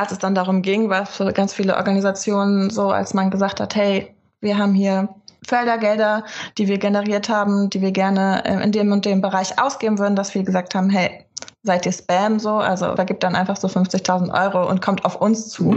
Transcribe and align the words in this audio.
als 0.00 0.12
es 0.12 0.18
dann 0.18 0.34
darum 0.34 0.62
ging, 0.62 0.88
war 0.88 1.04
für 1.04 1.30
ganz 1.30 1.52
viele 1.52 1.76
Organisationen 1.76 2.70
so, 2.70 2.90
als 2.90 3.12
man 3.12 3.30
gesagt 3.30 3.60
hat, 3.60 3.76
hey, 3.76 4.14
wir 4.40 4.56
haben 4.56 4.72
hier 4.72 5.10
Fördergelder, 5.46 6.24
die 6.56 6.68
wir 6.68 6.78
generiert 6.78 7.28
haben, 7.28 7.68
die 7.68 7.82
wir 7.82 7.92
gerne 7.92 8.42
äh, 8.46 8.64
in 8.64 8.72
dem 8.72 8.92
und 8.92 9.04
dem 9.04 9.20
Bereich 9.20 9.60
ausgeben 9.60 9.98
würden, 9.98 10.16
dass 10.16 10.34
wir 10.34 10.42
gesagt 10.42 10.74
haben, 10.74 10.88
hey, 10.88 11.26
seid 11.64 11.84
ihr 11.84 11.92
Spam 11.92 12.38
so? 12.38 12.54
Also 12.54 12.94
vergibt 12.94 13.22
dann 13.22 13.34
einfach 13.34 13.58
so 13.58 13.68
50.000 13.68 14.32
Euro 14.32 14.70
und 14.70 14.80
kommt 14.80 15.04
auf 15.04 15.16
uns 15.16 15.50
zu. 15.50 15.70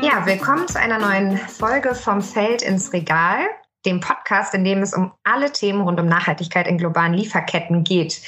Ja, 0.00 0.24
willkommen 0.26 0.68
zu 0.68 0.78
einer 0.78 1.00
neuen 1.00 1.38
Folge 1.38 1.92
vom 1.92 2.22
Feld 2.22 2.62
ins 2.62 2.92
Regal 2.92 3.40
dem 3.86 4.00
Podcast, 4.00 4.54
in 4.54 4.64
dem 4.64 4.82
es 4.82 4.92
um 4.92 5.12
alle 5.24 5.52
Themen 5.52 5.80
rund 5.80 6.00
um 6.00 6.06
Nachhaltigkeit 6.06 6.66
in 6.66 6.78
globalen 6.78 7.14
Lieferketten 7.14 7.84
geht. 7.84 8.20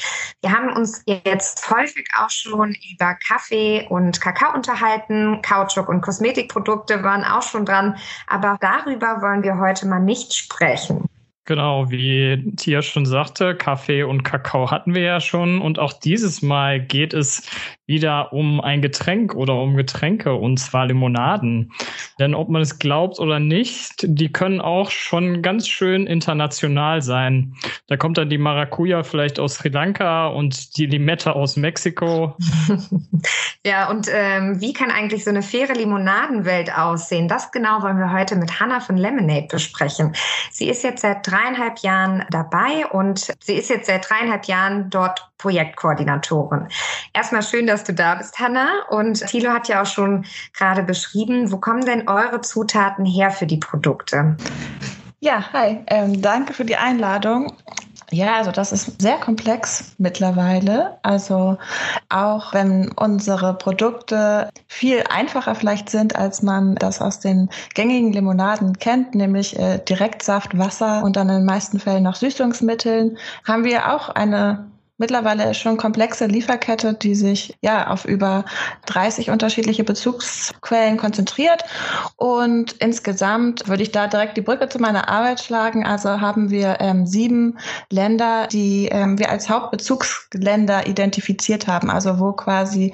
Wir 0.42 0.52
haben 0.52 0.72
uns 0.72 1.02
jetzt 1.06 1.70
häufig 1.70 2.06
auch 2.16 2.30
schon 2.30 2.74
über 2.92 3.16
Kaffee 3.26 3.86
und 3.88 4.20
Kakao 4.20 4.54
unterhalten. 4.54 5.42
Kautschuk 5.42 5.88
und 5.88 6.00
Kosmetikprodukte 6.00 7.02
waren 7.02 7.24
auch 7.24 7.42
schon 7.42 7.64
dran. 7.64 7.96
Aber 8.26 8.56
darüber 8.60 9.20
wollen 9.22 9.42
wir 9.42 9.58
heute 9.58 9.86
mal 9.86 10.00
nicht 10.00 10.34
sprechen. 10.34 11.06
Genau, 11.46 11.90
wie 11.90 12.54
Tia 12.56 12.80
schon 12.80 13.06
sagte, 13.06 13.56
Kaffee 13.56 14.04
und 14.04 14.22
Kakao 14.22 14.70
hatten 14.70 14.94
wir 14.94 15.02
ja 15.02 15.20
schon. 15.20 15.60
Und 15.60 15.80
auch 15.80 15.92
dieses 15.92 16.42
Mal 16.42 16.80
geht 16.80 17.12
es 17.12 17.50
wieder 17.90 18.32
um 18.32 18.60
ein 18.60 18.82
Getränk 18.82 19.34
oder 19.34 19.54
um 19.56 19.76
Getränke, 19.76 20.32
und 20.32 20.58
zwar 20.58 20.86
Limonaden. 20.86 21.72
Denn 22.20 22.34
ob 22.34 22.48
man 22.48 22.62
es 22.62 22.78
glaubt 22.78 23.18
oder 23.18 23.40
nicht, 23.40 24.04
die 24.04 24.30
können 24.30 24.60
auch 24.60 24.90
schon 24.90 25.42
ganz 25.42 25.66
schön 25.66 26.06
international 26.06 27.02
sein. 27.02 27.56
Da 27.88 27.96
kommt 27.96 28.16
dann 28.16 28.30
die 28.30 28.38
Maracuja 28.38 29.02
vielleicht 29.02 29.40
aus 29.40 29.56
Sri 29.56 29.70
Lanka 29.70 30.28
und 30.28 30.76
die 30.76 30.86
Limette 30.86 31.34
aus 31.34 31.56
Mexiko. 31.56 32.36
ja, 33.66 33.90
und 33.90 34.06
ähm, 34.08 34.60
wie 34.60 34.72
kann 34.72 34.92
eigentlich 34.92 35.24
so 35.24 35.30
eine 35.30 35.42
faire 35.42 35.74
Limonadenwelt 35.74 36.72
aussehen? 36.72 37.26
Das 37.26 37.50
genau 37.50 37.82
wollen 37.82 37.98
wir 37.98 38.12
heute 38.12 38.36
mit 38.36 38.60
Hannah 38.60 38.80
von 38.80 38.96
Lemonade 38.96 39.48
besprechen. 39.50 40.14
Sie 40.52 40.68
ist 40.68 40.84
jetzt 40.84 41.02
seit 41.02 41.26
dreieinhalb 41.26 41.80
Jahren 41.80 42.24
dabei 42.30 42.86
und 42.92 43.34
sie 43.40 43.54
ist 43.54 43.68
jetzt 43.68 43.86
seit 43.88 44.08
dreieinhalb 44.08 44.44
Jahren 44.44 44.90
dort 44.90 45.29
Projektkoordinatorin. 45.40 46.68
Erstmal 47.14 47.42
schön, 47.42 47.66
dass 47.66 47.84
du 47.84 47.94
da 47.94 48.16
bist, 48.16 48.38
Hanna. 48.38 48.68
Und 48.90 49.26
Thilo 49.26 49.50
hat 49.50 49.68
ja 49.68 49.82
auch 49.82 49.86
schon 49.86 50.24
gerade 50.56 50.82
beschrieben, 50.82 51.50
wo 51.50 51.56
kommen 51.56 51.84
denn 51.84 52.08
eure 52.08 52.40
Zutaten 52.42 53.04
her 53.04 53.30
für 53.30 53.46
die 53.46 53.56
Produkte? 53.56 54.36
Ja, 55.20 55.52
hi. 55.52 55.80
Ähm, 55.86 56.20
danke 56.20 56.52
für 56.52 56.64
die 56.64 56.76
Einladung. 56.76 57.52
Ja, 58.12 58.38
also 58.38 58.50
das 58.50 58.72
ist 58.72 59.00
sehr 59.00 59.18
komplex 59.18 59.94
mittlerweile. 59.98 60.98
Also 61.02 61.58
auch 62.08 62.52
wenn 62.52 62.90
unsere 62.96 63.54
Produkte 63.54 64.50
viel 64.66 65.04
einfacher 65.08 65.54
vielleicht 65.54 65.90
sind, 65.90 66.16
als 66.16 66.42
man 66.42 66.74
das 66.74 67.00
aus 67.00 67.20
den 67.20 67.50
gängigen 67.74 68.12
Limonaden 68.12 68.78
kennt, 68.78 69.14
nämlich 69.14 69.58
äh, 69.58 69.78
Direktsaft, 69.78 70.58
Wasser 70.58 71.04
und 71.04 71.16
dann 71.16 71.28
in 71.28 71.36
den 71.36 71.44
meisten 71.44 71.78
Fällen 71.78 72.02
noch 72.02 72.16
Süßungsmitteln, 72.16 73.16
haben 73.46 73.64
wir 73.64 73.94
auch 73.94 74.08
eine 74.08 74.70
mittlerweile 75.00 75.54
schon 75.54 75.78
komplexe 75.78 76.26
Lieferkette, 76.26 76.94
die 76.94 77.14
sich 77.14 77.56
ja 77.62 77.88
auf 77.88 78.04
über 78.04 78.44
30 78.86 79.30
unterschiedliche 79.30 79.82
Bezugsquellen 79.82 80.98
konzentriert. 80.98 81.64
Und 82.16 82.72
insgesamt 82.72 83.66
würde 83.66 83.82
ich 83.82 83.92
da 83.92 84.06
direkt 84.06 84.36
die 84.36 84.42
Brücke 84.42 84.68
zu 84.68 84.78
meiner 84.78 85.08
Arbeit 85.08 85.40
schlagen. 85.40 85.86
Also 85.86 86.20
haben 86.20 86.50
wir 86.50 86.76
ähm, 86.80 87.06
sieben 87.06 87.58
Länder, 87.90 88.46
die 88.46 88.88
ähm, 88.92 89.18
wir 89.18 89.30
als 89.30 89.48
Hauptbezugsländer 89.48 90.86
identifiziert 90.86 91.66
haben. 91.66 91.90
Also 91.90 92.20
wo 92.20 92.32
quasi 92.32 92.92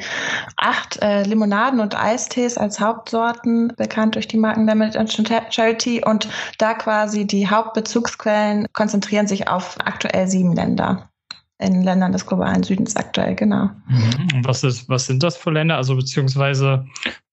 acht 0.56 1.02
äh, 1.02 1.24
Limonaden 1.24 1.80
und 1.80 2.00
Eistees 2.00 2.56
als 2.56 2.78
Hauptsorten 2.78 3.72
bekannt 3.76 4.14
durch 4.14 4.28
die 4.28 4.38
Marken 4.38 4.66
Limited 4.66 4.96
and 4.96 5.52
Charity 5.52 6.04
und 6.04 6.28
da 6.58 6.74
quasi 6.74 7.26
die 7.26 7.50
Hauptbezugsquellen 7.50 8.68
konzentrieren 8.72 9.26
sich 9.26 9.48
auf 9.48 9.76
aktuell 9.84 10.28
sieben 10.28 10.54
Länder 10.54 11.08
in 11.58 11.82
Ländern 11.82 12.12
des 12.12 12.26
globalen 12.26 12.62
Südens 12.62 12.96
aktuell, 12.96 13.34
genau. 13.34 13.70
Mhm. 13.88 14.44
Was, 14.44 14.62
ist, 14.62 14.88
was 14.88 15.06
sind 15.06 15.22
das 15.22 15.36
für 15.36 15.50
Länder? 15.50 15.76
Also 15.76 15.96
beziehungsweise 15.96 16.86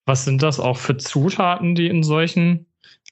was 0.06 0.26
sind 0.26 0.44
das 0.44 0.60
auch 0.60 0.78
für 0.78 0.98
Zutaten, 0.98 1.76
die 1.76 1.88
in 1.88 2.04
solchen 2.04 2.66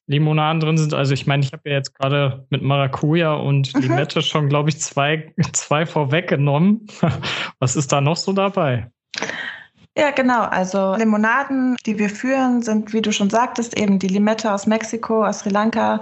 Limonaden 0.08 0.60
drin 0.60 0.78
sind? 0.78 0.94
Also 0.94 1.14
ich 1.14 1.28
meine, 1.28 1.44
ich 1.44 1.54
habe 1.54 1.70
ja 1.70 1.76
jetzt 1.76 1.98
gerade 1.98 2.46
mit 2.50 2.62
Maracuja 2.62 3.34
und 3.34 3.74
mhm. 3.74 3.82
Limette 3.82 4.22
schon, 4.22 4.50
glaube 4.50 4.70
ich, 4.70 4.80
zwei, 4.80 5.34
zwei 5.54 5.86
vorweggenommen. 5.86 6.88
was 7.60 7.76
ist 7.76 7.92
da 7.92 8.02
noch 8.02 8.18
so 8.18 8.34
dabei? 8.34 8.92
Ja, 9.98 10.12
genau. 10.12 10.44
Also 10.44 10.96
Limonaden, 10.96 11.76
die 11.86 12.00
wir 12.00 12.10
führen, 12.10 12.62
sind, 12.62 12.94
wie 12.94 13.02
du 13.02 13.12
schon 13.12 13.30
sagtest, 13.30 13.78
eben 13.78 14.00
die 14.00 14.08
Limette 14.08 14.54
aus 14.54 14.66
Mexiko, 14.66 15.26
aus 15.26 15.40
Sri 15.40 15.50
Lanka, 15.50 16.00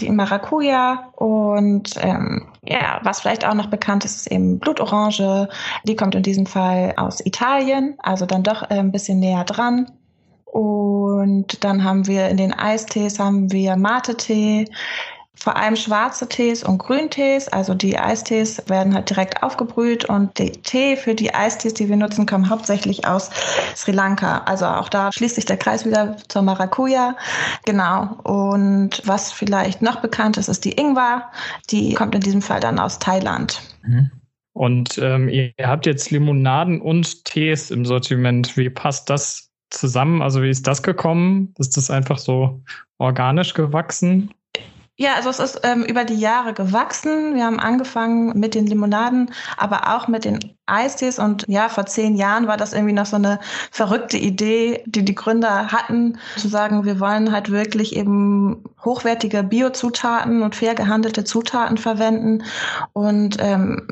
die 0.00 0.10
Maracuja 0.10 1.10
und 1.16 1.94
ähm, 2.00 2.46
ja, 2.62 3.00
was 3.02 3.20
vielleicht 3.20 3.46
auch 3.46 3.52
noch 3.52 3.66
bekannt 3.66 4.06
ist, 4.06 4.16
ist 4.16 4.32
eben 4.32 4.58
Blutorange. 4.58 5.50
Die 5.84 5.96
kommt 5.96 6.14
in 6.14 6.22
diesem 6.22 6.46
Fall 6.46 6.94
aus 6.96 7.24
Italien, 7.24 7.96
also 7.98 8.24
dann 8.24 8.42
doch 8.42 8.62
äh, 8.70 8.78
ein 8.78 8.90
bisschen 8.90 9.20
näher 9.20 9.44
dran. 9.44 9.92
Und 10.46 11.62
dann 11.62 11.84
haben 11.84 12.06
wir 12.06 12.30
in 12.30 12.38
den 12.38 12.54
Eistees 12.54 13.18
haben 13.18 13.52
wir 13.52 13.76
Mate-Tee, 13.76 14.66
vor 15.38 15.56
allem 15.56 15.76
schwarze 15.76 16.28
Tees 16.28 16.62
und 16.64 16.78
Grüntees. 16.78 17.48
Also 17.48 17.74
die 17.74 17.98
Eistees 17.98 18.62
werden 18.68 18.94
halt 18.94 19.10
direkt 19.10 19.42
aufgebrüht 19.42 20.06
und 20.06 20.38
die 20.38 20.52
Tee 20.52 20.96
für 20.96 21.14
die 21.14 21.34
Eistees, 21.34 21.74
die 21.74 21.88
wir 21.88 21.96
nutzen, 21.96 22.26
kommen 22.26 22.50
hauptsächlich 22.50 23.06
aus 23.06 23.30
Sri 23.74 23.92
Lanka. 23.92 24.38
Also 24.46 24.66
auch 24.66 24.88
da 24.88 25.12
schließt 25.12 25.36
sich 25.36 25.44
der 25.44 25.56
Kreis 25.56 25.84
wieder 25.84 26.16
zur 26.28 26.42
Maracuja. 26.42 27.16
Genau. 27.64 28.16
Und 28.22 29.02
was 29.04 29.32
vielleicht 29.32 29.82
noch 29.82 30.00
bekannt 30.00 30.36
ist, 30.36 30.48
ist 30.48 30.64
die 30.64 30.72
Ingwer. 30.72 31.30
Die 31.70 31.94
kommt 31.94 32.14
in 32.14 32.20
diesem 32.22 32.42
Fall 32.42 32.60
dann 32.60 32.78
aus 32.78 32.98
Thailand. 32.98 33.60
Mhm. 33.82 34.10
Und 34.52 34.96
ähm, 34.96 35.28
ihr 35.28 35.52
habt 35.62 35.84
jetzt 35.84 36.10
Limonaden 36.10 36.80
und 36.80 37.26
Tees 37.26 37.70
im 37.70 37.84
Sortiment. 37.84 38.56
Wie 38.56 38.70
passt 38.70 39.10
das 39.10 39.50
zusammen? 39.68 40.22
Also 40.22 40.42
wie 40.42 40.48
ist 40.48 40.66
das 40.66 40.82
gekommen? 40.82 41.52
Ist 41.58 41.76
das 41.76 41.90
einfach 41.90 42.16
so 42.16 42.62
organisch 42.98 43.52
gewachsen? 43.52 44.30
Ja, 44.98 45.14
also 45.14 45.28
es 45.28 45.40
ist 45.40 45.60
ähm, 45.62 45.84
über 45.84 46.04
die 46.04 46.18
Jahre 46.18 46.54
gewachsen. 46.54 47.34
Wir 47.34 47.44
haben 47.44 47.60
angefangen 47.60 48.38
mit 48.38 48.54
den 48.54 48.66
Limonaden, 48.66 49.30
aber 49.58 49.94
auch 49.94 50.08
mit 50.08 50.24
den 50.24 50.56
Eistees. 50.64 51.18
Und 51.18 51.44
ja, 51.48 51.68
vor 51.68 51.84
zehn 51.84 52.16
Jahren 52.16 52.46
war 52.46 52.56
das 52.56 52.72
irgendwie 52.72 52.94
noch 52.94 53.04
so 53.04 53.16
eine 53.16 53.38
verrückte 53.70 54.16
Idee, 54.16 54.82
die 54.86 55.04
die 55.04 55.14
Gründer 55.14 55.70
hatten, 55.70 56.18
zu 56.38 56.48
sagen, 56.48 56.86
wir 56.86 56.98
wollen 56.98 57.30
halt 57.30 57.50
wirklich 57.50 57.94
eben 57.94 58.64
hochwertige 58.82 59.42
Biozutaten 59.42 60.42
und 60.42 60.56
fair 60.56 60.74
gehandelte 60.74 61.24
Zutaten 61.24 61.76
verwenden. 61.76 62.42
Und 62.94 63.36
ähm, 63.38 63.86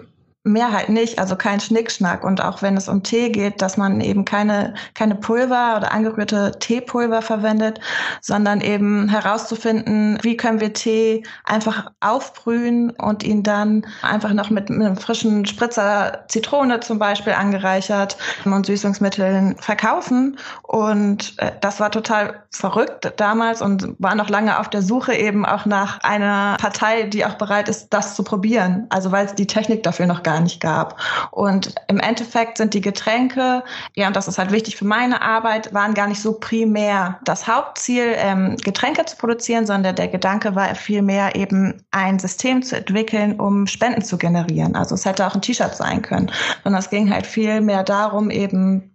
Mehr 0.47 0.72
halt 0.72 0.91
nicht, 0.91 1.19
also 1.19 1.37
kein 1.37 1.59
Schnickschnack. 1.59 2.22
Und 2.22 2.44
auch 2.44 2.60
wenn 2.60 2.77
es 2.77 2.88
um 2.88 3.03
Tee 3.03 3.31
geht, 3.31 3.62
dass 3.62 3.78
man 3.78 4.00
eben 4.03 4.25
keine, 4.25 4.75
keine 4.94 5.15
Pulver 5.15 5.75
oder 5.78 5.91
angerührte 5.91 6.53
Teepulver 6.60 7.22
verwendet, 7.22 7.81
sondern 8.21 8.60
eben 8.60 9.09
herauszufinden, 9.09 10.19
wie 10.22 10.37
können 10.37 10.60
wir 10.60 10.75
Tee 10.75 11.22
einfach 11.44 11.91
aufbrühen 12.00 12.91
und 12.91 13.22
ihn 13.22 13.43
dann 13.43 13.87
einfach 14.03 14.34
noch 14.34 14.50
mit, 14.50 14.69
mit 14.69 14.87
einem 14.87 14.97
frischen 14.99 15.47
Spritzer 15.47 16.25
Zitrone 16.28 16.81
zum 16.81 16.99
Beispiel 16.99 17.32
angereichert 17.32 18.19
und 18.44 18.66
Süßungsmitteln 18.66 19.56
verkaufen. 19.59 20.38
Und 20.62 21.34
äh, 21.38 21.53
das 21.61 21.81
war 21.81 21.91
total 21.91 22.43
verrückt 22.50 23.12
damals 23.16 23.62
und 23.62 23.94
war 23.99 24.15
noch 24.15 24.28
lange 24.28 24.59
auf 24.59 24.69
der 24.69 24.82
Suche 24.82 25.15
eben 25.15 25.47
auch 25.47 25.65
nach 25.65 26.00
einer 26.00 26.56
Partei, 26.59 27.05
die 27.05 27.25
auch 27.25 27.34
bereit 27.34 27.69
ist, 27.69 27.88
das 27.91 28.15
zu 28.15 28.22
probieren. 28.22 28.87
Also 28.91 29.11
weil 29.11 29.26
es 29.26 29.34
die 29.34 29.47
Technik 29.47 29.82
dafür 29.82 30.06
noch 30.06 30.22
gar 30.22 30.34
gar 30.34 30.41
nicht 30.41 30.61
gab. 30.61 31.00
Und 31.31 31.75
im 31.89 32.00
Endeffekt 32.00 32.58
sind 32.58 32.75
die 32.75 32.81
Getränke, 32.81 33.62
ja, 33.94 34.08
und 34.08 34.17
das 34.17 34.26
ist 34.26 34.38
halt 34.38 34.50
wichtig 34.50 34.76
für 34.76 34.85
meine 34.85 35.23
Arbeit, 35.23 35.73
waren 35.73 35.94
gar 35.94 36.08
nicht 36.08 36.20
so 36.20 36.32
primär 36.32 37.20
das 37.25 37.47
Hauptziel, 37.47 38.14
ähm, 38.17 38.56
Getränke 38.56 39.05
zu 39.05 39.17
produzieren, 39.17 39.67
sondern 39.67 39.94
der 39.94 40.08
Gedanke 40.08 40.55
war 40.56 40.75
vielmehr 40.75 41.37
eben 41.37 41.85
ein 41.93 42.19
System 42.19 42.62
zu 42.62 42.76
entwickeln, 42.76 43.38
um 43.38 43.67
Spenden 43.67 44.03
zu 44.03 44.19
generieren. 44.19 44.75
Also 44.75 44.97
es 44.97 45.05
hätte 45.05 45.25
auch 45.26 45.35
ein 45.35 45.43
T-Shirt 45.43 45.75
sein 45.76 46.03
können. 46.03 46.31
Und 46.64 46.75
es 46.75 46.91
ging 46.91 47.12
halt 47.12 47.26
viel 47.26 47.61
mehr 47.61 47.85
darum, 47.85 48.31
eben 48.31 48.91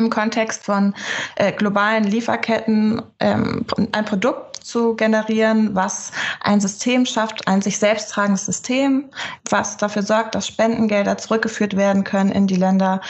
im 0.00 0.10
Kontext 0.10 0.64
von 0.64 0.94
äh, 1.36 1.50
globalen 1.50 2.04
Lieferketten 2.04 3.02
ähm, 3.18 3.66
ein 3.90 4.04
Produkt 4.04 4.47
zu 4.64 4.94
generieren, 4.94 5.74
was 5.74 6.12
ein 6.40 6.60
System 6.60 7.06
schafft, 7.06 7.46
ein 7.48 7.62
sich 7.62 7.78
selbst 7.78 8.10
tragendes 8.10 8.46
System, 8.46 9.10
was 9.48 9.76
dafür 9.76 10.02
sorgt, 10.02 10.34
dass 10.34 10.46
Spendengelder 10.46 11.18
zurückgeführt 11.18 11.76
werden 11.76 12.04
können 12.04 12.30
in 12.30 12.46
die 12.46 12.56
Länder, 12.56 13.00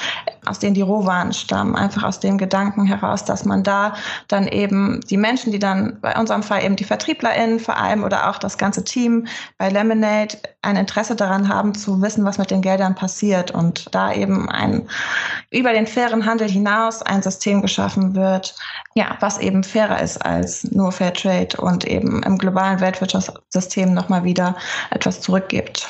aus 0.49 0.59
denen 0.59 0.75
die 0.75 0.83
Rohwaren 0.83 1.33
stammen. 1.33 1.77
Einfach 1.77 2.03
aus 2.05 2.21
dem 2.21 2.39
Gedanken 2.39 2.87
heraus, 2.87 3.25
dass 3.25 3.45
man 3.45 3.63
da 3.63 3.95
dann 4.29 4.49
eben 4.49 5.01
die 5.09 5.17
Menschen, 5.17 5.53
die 5.53 5.59
dann 5.59 5.99
bei 6.01 6.17
unserem 6.19 6.43
Fall 6.43 6.65
eben 6.65 6.77
die 6.77 6.85
VertrieblerInnen 6.85 7.61
vor 7.61 7.77
allem 7.77 8.05
oder 8.05 8.29
auch 8.29 8.39
das 8.39 8.59
ganze 8.59 8.85
Team 8.85 9.27
bei 9.59 9.69
Lemonade 9.69 10.39
ein 10.63 10.77
Interesse 10.77 11.17
daran 11.17 11.49
haben 11.49 11.75
zu 11.75 12.03
wissen, 12.03 12.25
was 12.25 12.39
mit 12.39 12.51
den 12.51 12.63
Geldern 12.63 12.95
passiert 12.95 13.51
und 13.51 13.95
da 13.95 14.13
eben 14.13 14.49
ein 14.49 14.89
über 15.51 15.73
den 15.73 15.87
fairen 15.87 16.27
Handel 16.27 16.49
hinaus 16.49 17.03
ein 17.03 17.23
System 17.23 17.63
geschaffen 17.63 18.15
wird, 18.15 18.55
ja, 18.95 19.17
was 19.21 19.39
eben 19.39 19.65
fairer 19.65 20.01
ist 20.03 20.19
als 20.25 20.65
nur 20.65 20.93
Fairtrade 20.93 21.57
und 21.59 21.85
eben 21.85 22.23
im 22.23 22.39
globalen 22.39 22.81
Weltwirtschaftssystem 22.81 23.95
nochmal 23.95 24.25
wieder 24.25 24.57
etwas 24.91 25.21
zurückgibt. 25.21 25.89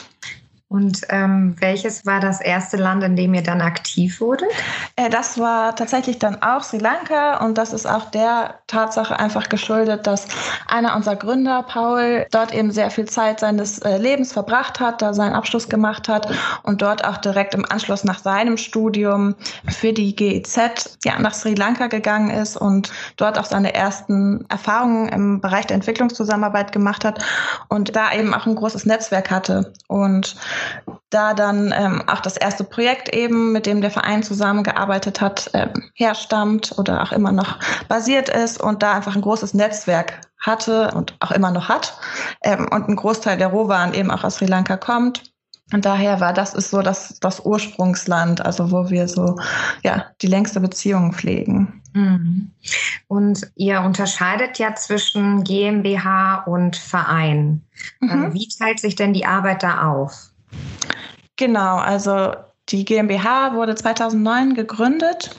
Und 0.71 1.01
ähm, 1.09 1.57
welches 1.61 2.05
war 2.05 2.21
das 2.21 2.43
erste 2.43 2.77
Land, 2.77 3.03
in 3.03 3.17
dem 3.17 3.33
ihr 3.33 3.43
dann 3.43 3.63
aktiv 3.63 4.21
wurdet? 4.21 4.51
Äh, 4.97 5.09
das 5.09 5.39
war 5.39 5.75
tatsächlich 5.75 6.19
dann 6.19 6.43
auch 6.43 6.63
Sri 6.63 6.77
Lanka 6.77 7.43
und 7.43 7.57
das 7.57 7.73
ist 7.73 7.87
auch 7.87 8.11
der 8.11 8.59
Tatsache 8.67 9.19
einfach 9.19 9.49
geschuldet, 9.49 10.07
dass 10.07 10.29
einer 10.67 10.95
unserer 10.95 11.17
Gründer, 11.17 11.63
Paul, 11.63 12.27
dort 12.33 12.53
eben 12.53 12.71
sehr 12.71 12.91
viel 12.91 13.07
Zeit 13.07 13.41
seines 13.41 13.79
äh, 13.79 13.97
Lebens 13.97 14.35
verbracht 14.35 14.79
hat, 14.79 15.01
da 15.01 15.15
seinen 15.15 15.33
Abschluss 15.33 15.71
gemacht 15.71 16.07
hat 16.07 16.29
und 16.65 16.83
dort 16.83 17.03
auch 17.03 17.17
direkt 17.17 17.55
im 17.55 17.65
Anschluss 17.65 18.05
nach 18.05 18.19
seinem 18.19 18.59
Studium 18.59 19.37
für 19.67 19.95
die 19.95 20.15
GEZ 20.15 20.99
ja, 21.03 21.19
nach 21.19 21.33
Sri 21.33 21.55
Lanka 21.55 21.87
gegangen 21.87 22.29
ist 22.29 22.59
und 22.59 22.93
dort 23.17 23.39
auch 23.39 23.47
seine 23.47 23.73
ersten 23.73 24.45
Erfahrungen 24.51 25.09
im 25.09 25.41
Bereich 25.41 25.67
der 25.67 25.77
Entwicklungszusammenarbeit 25.77 26.73
gemacht 26.73 27.07
hat 27.07 27.25
und 27.69 27.97
da 27.97 28.13
eben 28.13 28.35
auch 28.35 28.45
ein 28.45 28.55
großes 28.55 28.85
Netzwerk 28.85 29.31
hatte. 29.31 29.73
Und 29.87 30.37
da 31.11 31.35
dann 31.35 31.73
ähm, 31.77 32.03
auch 32.07 32.21
das 32.21 32.37
erste 32.37 32.65
Projekt 32.65 33.15
eben, 33.15 33.53
mit 33.53 33.67
dem 33.67 33.81
der 33.81 33.91
Verein 33.91 34.23
zusammengearbeitet 34.23 35.21
hat, 35.21 35.51
ähm, 35.55 35.91
herstammt 35.95 36.75
oder 36.79 37.03
auch 37.03 37.13
immer 37.13 37.33
noch 37.33 37.59
basiert 37.89 38.29
ist 38.29 38.61
und 38.61 38.83
da 38.83 38.95
einfach 38.95 39.17
ein 39.17 39.23
großes 39.23 39.55
Netzwerk 39.55 40.21
hatte 40.39 40.91
und 40.93 41.17
auch 41.21 41.31
immer 41.31 41.51
noch 41.51 41.69
hat 41.69 41.99
ähm, 42.43 42.69
und 42.71 42.89
ein 42.89 42.97
Großteil 42.97 43.39
der 43.39 43.49
Rohwaren 43.49 43.95
eben 43.95 44.11
auch 44.11 44.25
aus 44.25 44.37
Sri 44.37 44.47
Lanka 44.47 44.77
kommt. 44.77 45.23
Und 45.73 45.85
daher 45.85 46.21
war 46.21 46.33
das 46.33 46.55
ist 46.55 46.71
so 46.71 46.81
das, 46.81 47.19
das 47.21 47.45
Ursprungsland, 47.45 48.45
also 48.45 48.71
wo 48.71 48.89
wir 48.89 49.07
so 49.07 49.37
ja 49.83 50.07
die 50.23 50.27
längste 50.27 50.61
Beziehung 50.61 51.13
pflegen. 51.13 51.83
Mhm. 51.93 52.53
Und 53.07 53.51
ihr 53.55 53.81
unterscheidet 53.83 54.59
ja 54.59 54.75
zwischen 54.75 55.45
GmbH 55.45 56.45
und 56.45 56.77
Verein. 56.77 57.63
Mhm. 58.01 58.33
Wie 58.33 58.49
teilt 58.49 58.81
sich 58.81 58.95
denn 58.95 59.13
die 59.13 59.27
Arbeit 59.27 59.63
da 59.63 59.91
auf? 59.91 60.31
Genau, 61.39 61.77
also 61.77 62.33
die 62.69 62.85
GmbH 62.85 63.55
wurde 63.55 63.75
2009 63.77 64.55
gegründet 64.55 65.31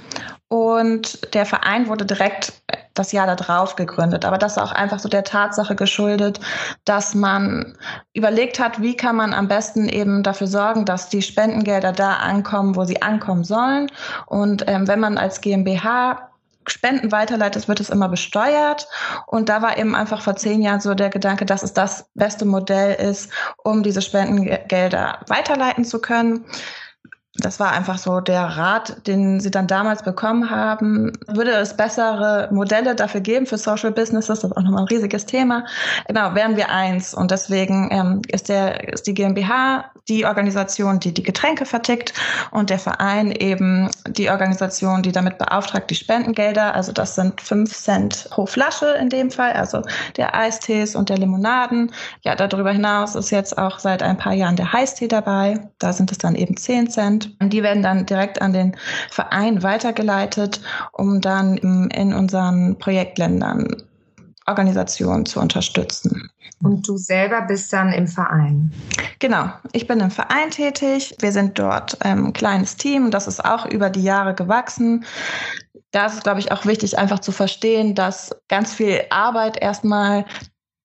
und 0.47 1.33
der 1.35 1.45
Verein 1.45 1.87
wurde 1.87 2.05
direkt 2.05 2.53
das 2.93 3.11
Jahr 3.11 3.27
darauf 3.35 3.75
gegründet. 3.75 4.25
Aber 4.25 4.37
das 4.37 4.53
ist 4.53 4.63
auch 4.63 4.71
einfach 4.71 4.99
so 4.99 5.09
der 5.09 5.23
Tatsache 5.25 5.75
geschuldet, 5.75 6.39
dass 6.85 7.15
man 7.15 7.77
überlegt 8.13 8.59
hat, 8.59 8.81
wie 8.81 8.95
kann 8.95 9.17
man 9.17 9.33
am 9.33 9.47
besten 9.47 9.89
eben 9.89 10.23
dafür 10.23 10.47
sorgen, 10.47 10.85
dass 10.85 11.09
die 11.09 11.21
Spendengelder 11.21 11.91
da 11.91 12.13
ankommen, 12.13 12.75
wo 12.75 12.85
sie 12.85 13.01
ankommen 13.01 13.43
sollen. 13.43 13.91
Und 14.25 14.63
ähm, 14.67 14.87
wenn 14.87 14.99
man 15.01 15.17
als 15.17 15.41
GmbH 15.41 16.28
Spenden 16.69 17.11
weiterleitet, 17.11 17.67
wird 17.67 17.79
es 17.79 17.89
immer 17.89 18.09
besteuert. 18.09 18.87
Und 19.27 19.49
da 19.49 19.61
war 19.61 19.77
eben 19.77 19.95
einfach 19.95 20.21
vor 20.21 20.35
zehn 20.35 20.61
Jahren 20.61 20.81
so 20.81 20.93
der 20.93 21.09
Gedanke, 21.09 21.45
dass 21.45 21.63
es 21.63 21.73
das 21.73 22.09
beste 22.13 22.45
Modell 22.45 22.95
ist, 22.95 23.31
um 23.63 23.83
diese 23.83 24.01
Spendengelder 24.01 25.19
weiterleiten 25.27 25.85
zu 25.85 25.99
können 25.99 26.45
das 27.39 27.59
war 27.59 27.71
einfach 27.71 27.97
so 27.97 28.19
der 28.19 28.41
Rat, 28.41 29.07
den 29.07 29.39
sie 29.39 29.51
dann 29.51 29.67
damals 29.67 30.03
bekommen 30.03 30.49
haben. 30.49 31.11
Würde 31.27 31.51
es 31.51 31.75
bessere 31.75 32.49
Modelle 32.51 32.95
dafür 32.95 33.21
geben 33.21 33.45
für 33.45 33.57
Social 33.57 33.91
Businesses? 33.91 34.41
Das 34.41 34.51
ist 34.51 34.57
auch 34.57 34.61
nochmal 34.61 34.83
ein 34.83 34.87
riesiges 34.87 35.25
Thema. 35.25 35.65
Genau, 36.07 36.35
wären 36.35 36.57
wir 36.57 36.69
eins. 36.69 37.13
Und 37.13 37.31
deswegen 37.31 37.89
ähm, 37.91 38.21
ist, 38.27 38.49
der, 38.49 38.93
ist 38.93 39.07
die 39.07 39.13
GmbH 39.13 39.85
die 40.09 40.25
Organisation, 40.25 40.99
die 40.99 41.13
die 41.13 41.23
Getränke 41.23 41.65
vertickt 41.65 42.13
und 42.51 42.69
der 42.69 42.79
Verein 42.79 43.31
eben 43.31 43.89
die 44.07 44.29
Organisation, 44.29 45.03
die 45.03 45.11
damit 45.11 45.37
beauftragt, 45.37 45.89
die 45.89 45.95
Spendengelder. 45.95 46.73
Also 46.73 46.91
das 46.91 47.15
sind 47.15 47.39
fünf 47.39 47.73
Cent 47.73 48.27
pro 48.31 48.45
Flasche 48.45 48.87
in 48.99 49.09
dem 49.09 49.31
Fall, 49.31 49.53
also 49.53 49.83
der 50.17 50.35
Eistees 50.35 50.95
und 50.95 51.09
der 51.09 51.17
Limonaden. 51.17 51.91
Ja, 52.23 52.35
darüber 52.35 52.71
hinaus 52.71 53.15
ist 53.15 53.29
jetzt 53.29 53.57
auch 53.57 53.79
seit 53.79 54.01
ein 54.01 54.17
paar 54.17 54.33
Jahren 54.33 54.55
der 54.55 54.73
Heißtee 54.73 55.07
dabei. 55.07 55.69
Da 55.77 55.93
sind 55.93 56.11
es 56.11 56.17
dann 56.17 56.35
eben 56.35 56.57
zehn 56.57 56.89
Cent. 56.89 57.28
Und 57.39 57.53
die 57.53 57.63
werden 57.63 57.83
dann 57.83 58.05
direkt 58.05 58.41
an 58.41 58.53
den 58.53 58.75
Verein 59.09 59.63
weitergeleitet, 59.63 60.61
um 60.93 61.21
dann 61.21 61.57
in 61.57 62.13
unseren 62.13 62.77
Projektländern 62.77 63.67
Organisationen 64.49 65.25
zu 65.25 65.39
unterstützen. 65.39 66.29
Und 66.61 66.85
du 66.87 66.97
selber 66.97 67.41
bist 67.41 67.71
dann 67.71 67.93
im 67.93 68.07
Verein? 68.07 68.71
Genau, 69.19 69.49
ich 69.71 69.87
bin 69.87 69.99
im 70.01 70.11
Verein 70.11 70.49
tätig. 70.49 71.15
Wir 71.19 71.31
sind 71.31 71.57
dort 71.57 71.97
ähm, 72.03 72.27
ein 72.27 72.33
kleines 72.33 72.75
Team. 72.75 73.11
Das 73.11 73.27
ist 73.27 73.45
auch 73.45 73.65
über 73.65 73.89
die 73.89 74.03
Jahre 74.03 74.33
gewachsen. 74.33 75.05
Da 75.91 76.07
ist 76.07 76.15
es, 76.15 76.23
glaube 76.23 76.39
ich, 76.39 76.51
auch 76.51 76.65
wichtig, 76.65 76.97
einfach 76.97 77.19
zu 77.19 77.31
verstehen, 77.31 77.95
dass 77.95 78.35
ganz 78.49 78.73
viel 78.73 79.01
Arbeit 79.09 79.61
erstmal 79.61 80.25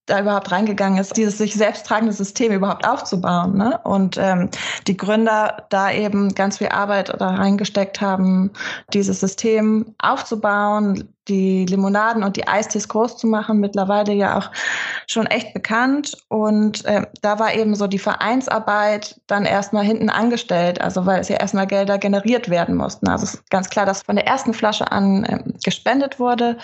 da 0.06 0.20
überhaupt 0.20 0.52
reingegangen 0.52 0.98
ist, 0.98 1.16
dieses 1.16 1.38
sich 1.38 1.54
selbst 1.54 1.86
tragende 1.86 2.12
System 2.12 2.52
überhaupt 2.52 2.86
aufzubauen. 2.86 3.56
Ne? 3.56 3.78
Und 3.84 4.18
ähm, 4.18 4.50
die 4.86 4.96
Gründer 4.96 5.66
da 5.70 5.90
eben 5.90 6.34
ganz 6.34 6.58
viel 6.58 6.68
Arbeit 6.68 7.14
da 7.18 7.30
reingesteckt 7.30 8.00
haben, 8.00 8.50
dieses 8.92 9.20
System 9.20 9.94
aufzubauen, 9.98 11.08
die 11.28 11.64
Limonaden 11.64 12.22
und 12.22 12.36
die 12.36 12.46
Eistees 12.46 12.88
groß 12.88 13.16
zu 13.16 13.26
machen, 13.26 13.58
mittlerweile 13.58 14.12
ja 14.12 14.36
auch 14.36 14.50
schon 15.06 15.26
echt 15.26 15.54
bekannt. 15.54 16.18
Und 16.28 16.84
äh, 16.84 17.06
da 17.22 17.38
war 17.38 17.54
eben 17.54 17.74
so 17.74 17.86
die 17.86 17.98
Vereinsarbeit 17.98 19.20
dann 19.26 19.46
erstmal 19.46 19.84
hinten 19.84 20.10
angestellt, 20.10 20.82
also 20.82 21.06
weil 21.06 21.20
es 21.20 21.30
ja 21.30 21.36
erstmal 21.36 21.66
Gelder 21.66 21.96
generiert 21.96 22.50
werden 22.50 22.74
mussten. 22.74 23.08
Also 23.08 23.24
es 23.24 23.34
ist 23.34 23.50
ganz 23.50 23.70
klar, 23.70 23.86
dass 23.86 24.02
von 24.02 24.16
der 24.16 24.26
ersten 24.26 24.52
Flasche 24.52 24.92
an 24.92 25.24
äh, 25.24 25.42
gespendet 25.64 26.18
wurde, 26.18 26.58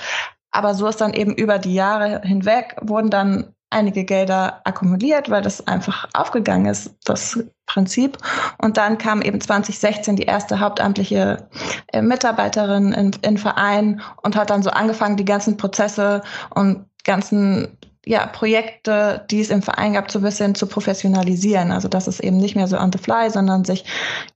aber 0.50 0.74
so 0.74 0.86
ist 0.88 1.00
dann 1.00 1.14
eben 1.14 1.34
über 1.34 1.58
die 1.58 1.74
Jahre 1.74 2.22
hinweg 2.22 2.76
wurden 2.80 3.10
dann 3.10 3.54
einige 3.70 4.04
Gelder 4.04 4.60
akkumuliert, 4.64 5.30
weil 5.30 5.42
das 5.42 5.66
einfach 5.66 6.08
aufgegangen 6.12 6.66
ist, 6.66 6.96
das 7.04 7.38
Prinzip. 7.66 8.18
Und 8.60 8.76
dann 8.76 8.98
kam 8.98 9.22
eben 9.22 9.40
2016 9.40 10.16
die 10.16 10.24
erste 10.24 10.58
hauptamtliche 10.58 11.48
äh, 11.92 12.02
Mitarbeiterin 12.02 12.92
in, 12.92 13.12
in 13.22 13.38
Verein 13.38 14.02
und 14.22 14.34
hat 14.34 14.50
dann 14.50 14.64
so 14.64 14.70
angefangen, 14.70 15.16
die 15.16 15.24
ganzen 15.24 15.56
Prozesse 15.56 16.22
und 16.52 16.86
ganzen 17.04 17.78
ja, 18.06 18.26
Projekte, 18.26 19.24
die 19.30 19.40
es 19.40 19.50
im 19.50 19.62
Verein 19.62 19.92
gab, 19.92 20.10
so 20.10 20.20
ein 20.20 20.24
bisschen 20.24 20.54
zu 20.54 20.66
professionalisieren. 20.66 21.70
Also 21.70 21.88
dass 21.88 22.06
es 22.06 22.20
eben 22.20 22.38
nicht 22.38 22.56
mehr 22.56 22.66
so 22.66 22.78
on 22.78 22.92
the 22.92 22.98
fly, 22.98 23.30
sondern 23.30 23.64
sich 23.64 23.84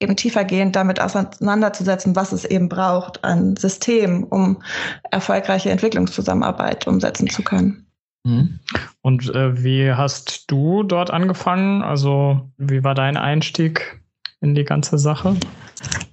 eben 0.00 0.16
tiefergehend 0.16 0.76
damit 0.76 1.00
auseinanderzusetzen, 1.00 2.14
was 2.14 2.32
es 2.32 2.44
eben 2.44 2.68
braucht 2.68 3.24
an 3.24 3.56
System, 3.56 4.24
um 4.24 4.62
erfolgreiche 5.10 5.70
Entwicklungszusammenarbeit 5.70 6.86
umsetzen 6.86 7.30
zu 7.30 7.42
können. 7.42 7.86
Mhm. 8.24 8.60
Und 9.00 9.34
äh, 9.34 9.62
wie 9.62 9.92
hast 9.92 10.50
du 10.50 10.82
dort 10.82 11.10
angefangen? 11.10 11.82
Also 11.82 12.50
wie 12.58 12.84
war 12.84 12.94
dein 12.94 13.16
Einstieg 13.16 14.03
in 14.44 14.54
die 14.54 14.64
ganze 14.64 14.98
Sache? 14.98 15.34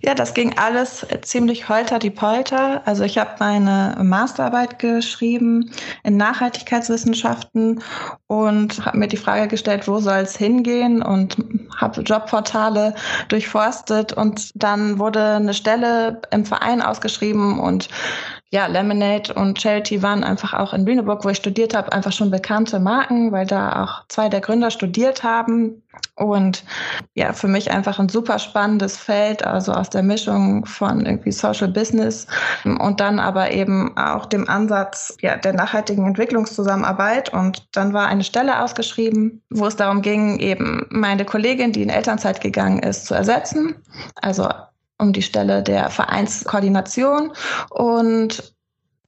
Ja, 0.03 0.15
das 0.15 0.33
ging 0.33 0.57
alles 0.57 1.05
ziemlich 1.21 1.69
holter 1.69 1.99
die 1.99 2.09
Polter. 2.09 2.81
Also 2.85 3.03
ich 3.03 3.19
habe 3.19 3.31
meine 3.39 3.95
Masterarbeit 4.01 4.79
geschrieben 4.79 5.69
in 6.03 6.17
Nachhaltigkeitswissenschaften 6.17 7.83
und 8.27 8.83
habe 8.83 8.97
mir 8.97 9.07
die 9.07 9.17
Frage 9.17 9.47
gestellt, 9.47 9.87
wo 9.87 9.99
soll 9.99 10.19
es 10.19 10.35
hingehen 10.35 11.03
und 11.03 11.37
habe 11.77 12.01
Jobportale 12.01 12.95
durchforstet 13.27 14.13
und 14.13 14.51
dann 14.55 14.97
wurde 14.97 15.35
eine 15.35 15.53
Stelle 15.53 16.21
im 16.31 16.45
Verein 16.45 16.81
ausgeschrieben 16.81 17.59
und 17.59 17.89
ja, 18.53 18.67
Lemonade 18.67 19.33
und 19.33 19.61
Charity 19.61 20.03
waren 20.03 20.25
einfach 20.25 20.53
auch 20.53 20.73
in 20.73 20.85
Lüneburg, 20.85 21.23
wo 21.23 21.29
ich 21.29 21.37
studiert 21.37 21.73
habe, 21.73 21.93
einfach 21.93 22.11
schon 22.11 22.31
bekannte 22.31 22.81
Marken, 22.81 23.31
weil 23.31 23.45
da 23.45 23.83
auch 23.83 24.05
zwei 24.09 24.27
der 24.27 24.41
Gründer 24.41 24.71
studiert 24.71 25.23
haben. 25.23 25.81
Und 26.15 26.65
ja, 27.13 27.31
für 27.31 27.47
mich 27.47 27.71
einfach 27.71 27.97
ein 27.97 28.09
super 28.09 28.39
spannendes 28.39 28.97
Feld, 28.97 29.45
also 29.45 29.71
aus 29.71 29.89
der 29.89 30.03
Mischung 30.03 30.65
von 30.65 31.05
irgendwie 31.05 31.31
Social 31.31 31.69
Business 31.69 32.27
und 32.65 32.99
dann 32.99 33.19
aber 33.19 33.51
eben 33.51 33.97
auch 33.97 34.25
dem 34.25 34.47
Ansatz 34.49 35.15
ja, 35.21 35.37
der 35.37 35.53
nachhaltigen 35.53 36.05
Entwicklungszusammenarbeit. 36.05 37.33
Und 37.33 37.65
dann 37.71 37.93
war 37.93 38.07
eine 38.07 38.23
Stelle 38.23 38.61
ausgeschrieben, 38.61 39.41
wo 39.49 39.67
es 39.67 39.77
darum 39.77 40.01
ging, 40.01 40.39
eben 40.39 40.85
meine 40.89 41.23
Kollegin, 41.23 41.71
die 41.71 41.83
in 41.83 41.89
Elternzeit 41.89 42.41
gegangen 42.41 42.79
ist, 42.79 43.05
zu 43.05 43.13
ersetzen. 43.13 43.75
Also 44.21 44.49
um 45.01 45.13
die 45.13 45.21
Stelle 45.21 45.63
der 45.63 45.89
Vereinskoordination. 45.89 47.33
Und 47.69 48.53